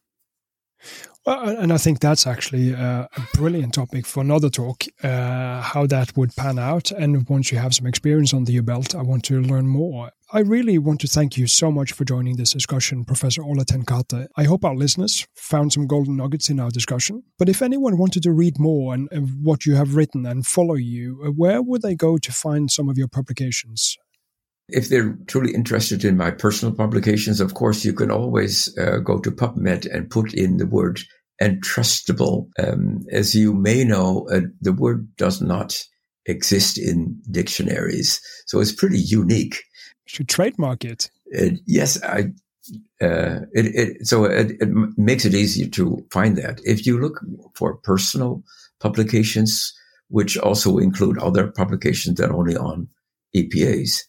And 1.29 1.73
I 1.73 1.79
think 1.79 1.99
that's 1.99 2.25
actually 2.25 2.73
a, 2.73 3.09
a 3.17 3.37
brilliant 3.37 3.75
topic 3.75 4.07
for 4.07 4.21
another 4.21 4.49
talk, 4.49 4.85
uh, 5.03 5.61
how 5.61 5.85
that 5.87 6.17
would 6.17 6.37
pan 6.37 6.57
out. 6.57 6.93
And 6.93 7.29
once 7.29 7.51
you 7.51 7.59
have 7.59 7.75
some 7.75 7.87
experience 7.87 8.33
under 8.33 8.53
your 8.53 8.63
belt, 8.63 8.95
I 8.95 9.03
want 9.03 9.25
to 9.25 9.41
learn 9.41 9.67
more. 9.67 10.13
I 10.33 10.41
really 10.41 10.79
want 10.79 11.01
to 11.01 11.09
thank 11.09 11.37
you 11.37 11.49
so 11.49 11.73
much 11.73 11.93
for 11.93 12.05
joining 12.05 12.37
this 12.37 12.53
discussion, 12.53 13.05
Professor 13.05 13.43
Olle 13.43 13.65
Ten 13.65 13.85
Cate. 13.85 14.29
I 14.37 14.45
hope 14.45 14.65
our 14.65 14.77
listeners 14.77 15.27
found 15.35 15.73
some 15.73 15.89
golden 15.89 16.17
nuggets 16.17 16.49
in 16.49 16.61
our 16.61 16.71
discussion. 16.71 17.25
But 17.39 17.49
if 17.49 17.61
anyone 17.61 17.99
wanted 17.99 18.23
to 18.23 18.33
read 18.33 18.59
more 18.61 18.95
and, 18.95 19.09
and 19.11 19.45
what 19.45 19.67
you 19.67 19.75
have 19.75 19.97
written 19.97 20.27
and 20.27 20.47
follow 20.47 20.75
you, 20.75 21.23
uh, 21.27 21.31
where 21.31 21.61
would 21.61 21.83
they 21.83 21.97
go 21.97 22.19
to 22.19 22.33
find 22.33 22.71
some 22.71 22.89
of 22.89 22.97
your 22.97 23.09
publications? 23.09 23.97
If 24.69 24.89
they're 24.89 25.17
truly 25.27 25.55
interested 25.55 26.05
in 26.05 26.17
my 26.17 26.33
personal 26.33 26.75
publications, 26.75 27.41
of 27.41 27.55
course, 27.55 27.85
you 27.85 27.93
can 27.93 28.11
always 28.11 28.77
uh, 28.79 28.99
go 28.99 29.19
to 29.19 29.31
PubMed 29.31 29.93
and 29.93 30.11
put 30.11 30.35
in 30.35 30.57
the 30.57 30.67
word 30.67 31.01
entrustable. 31.41 32.49
Um, 32.59 33.05
as 33.11 33.35
you 33.35 33.53
may 33.53 33.85
know, 33.85 34.29
uh, 34.33 34.41
the 34.61 34.73
word 34.73 35.09
does 35.17 35.41
not 35.41 35.83
exist 36.27 36.79
in 36.79 37.21
dictionaries. 37.31 38.21
So 38.47 38.61
it's 38.61 38.73
pretty 38.73 38.99
unique. 38.99 39.63
Should 40.07 40.29
trademark 40.29 40.85
it. 40.85 41.11
Uh, 41.37 41.57
yes, 41.67 42.03
I. 42.03 42.33
Uh, 43.01 43.47
it, 43.53 43.67
it, 43.77 44.07
so 44.07 44.25
it, 44.25 44.53
it, 44.61 44.69
makes 44.97 45.25
it 45.25 45.35
easier 45.35 45.69
to 45.69 46.05
find 46.11 46.37
that. 46.37 46.61
If 46.65 46.85
you 46.85 46.99
look 46.99 47.21
for 47.55 47.77
personal 47.77 48.43
publications, 48.81 49.73
which 50.09 50.37
also 50.37 50.79
include 50.79 51.19
other 51.19 51.47
publications 51.47 52.19
than 52.19 52.33
only 52.33 52.57
on 52.57 52.89
EPAs, 53.37 54.01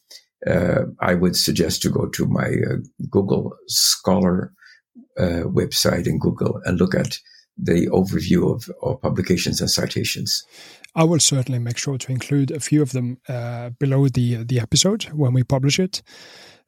uh, 0.47 0.85
I 1.01 1.13
would 1.13 1.35
suggest 1.35 1.83
to 1.83 1.89
go 1.89 2.07
to 2.07 2.25
my 2.25 2.47
uh, 2.47 2.77
Google 3.11 3.55
Scholar 3.67 4.53
uh, 5.17 5.43
website 5.45 6.07
in 6.07 6.19
Google 6.19 6.61
and 6.65 6.79
look 6.79 6.95
at 6.95 7.19
the 7.57 7.87
overview 7.87 8.53
of, 8.53 8.69
of, 8.83 9.01
publications 9.01 9.61
and 9.61 9.69
citations. 9.69 10.45
I 10.95 11.03
will 11.03 11.19
certainly 11.19 11.59
make 11.59 11.77
sure 11.77 11.97
to 11.97 12.11
include 12.11 12.51
a 12.51 12.59
few 12.59 12.81
of 12.81 12.91
them 12.91 13.17
uh, 13.27 13.71
below 13.79 14.07
the 14.07 14.43
the 14.43 14.59
episode 14.59 15.05
when 15.05 15.33
we 15.33 15.43
publish 15.43 15.79
it. 15.79 16.01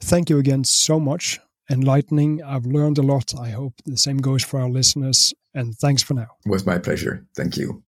Thank 0.02 0.30
you 0.30 0.40
again 0.40 0.64
so 0.64 1.00
much. 1.00 1.40
Enlightening. 1.70 2.42
I've 2.44 2.66
learned 2.66 2.98
a 2.98 3.04
lot. 3.04 3.34
I 3.40 3.50
hope 3.50 3.74
the 3.86 3.98
same 3.98 4.18
goes 4.18 4.44
for 4.44 4.60
our 4.60 4.70
listeners. 4.70 5.34
And 5.54 5.76
thanks 5.76 6.02
for 6.02 6.16
now. 6.16 6.28
It 6.46 6.50
was 6.50 6.66
my 6.66 6.80
pleasure. 6.80 7.26
Thank 7.36 7.58
you. 7.58 7.84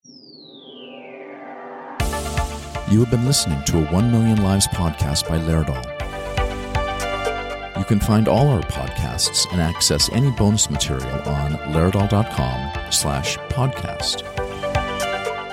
You 2.89 3.01
have 3.01 3.11
been 3.11 3.25
listening 3.25 3.61
to 3.65 3.79
a 3.79 3.85
1 3.93 4.11
Million 4.11 4.41
Lives 4.43 4.67
podcast 4.67 5.27
by 5.27 5.37
Laerdal. 5.39 5.96
You 7.77 7.85
can 7.85 7.99
find 7.99 8.27
all 8.27 8.47
our 8.47 8.61
podcasts 8.61 9.45
and 9.51 9.61
access 9.61 10.09
any 10.11 10.31
bonus 10.31 10.69
material 10.69 11.09
on 11.27 11.53
laerdal.com 11.73 12.91
slash 12.91 13.37
podcast. 13.49 14.23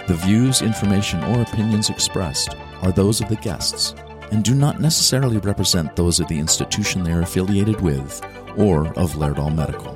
The 0.07 0.15
views, 0.15 0.63
information, 0.63 1.23
or 1.25 1.43
opinions 1.43 1.91
expressed 1.91 2.57
are 2.83 2.93
those 2.93 3.21
of 3.21 3.29
the 3.29 3.37
guests 3.37 3.95
and 4.33 4.43
do 4.43 4.55
not 4.55 4.81
necessarily 4.81 5.39
represent 5.39 5.95
those 5.97 6.19
of 6.19 6.29
the 6.29 6.39
institution 6.39 7.03
they 7.03 7.13
are 7.13 7.23
affiliated 7.23 7.81
with 7.81 8.21
or 8.57 8.89
of 8.99 9.13
Laerdal 9.15 9.55
Medical. 9.55 9.95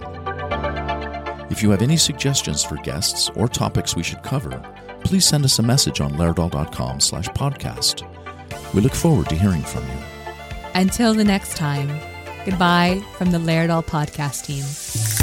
If 1.50 1.62
you 1.62 1.70
have 1.70 1.82
any 1.82 1.96
suggestions 1.96 2.62
for 2.62 2.76
guests 2.76 3.30
or 3.34 3.48
topics 3.48 3.96
we 3.96 4.02
should 4.02 4.22
cover, 4.22 4.62
please 5.02 5.26
send 5.26 5.44
us 5.44 5.58
a 5.58 5.62
message 5.62 6.00
on 6.00 6.12
laerdal.com 6.12 7.00
slash 7.00 7.28
podcast. 7.28 8.06
We 8.74 8.80
look 8.80 8.94
forward 8.94 9.28
to 9.30 9.34
hearing 9.34 9.62
from 9.62 9.84
you. 9.84 9.98
Until 10.74 11.14
the 11.14 11.24
next 11.24 11.56
time. 11.56 11.88
Goodbye 12.48 13.02
from 13.18 13.30
the 13.30 13.36
Laerdal 13.36 13.84
podcast 13.84 14.46
team. 14.46 15.17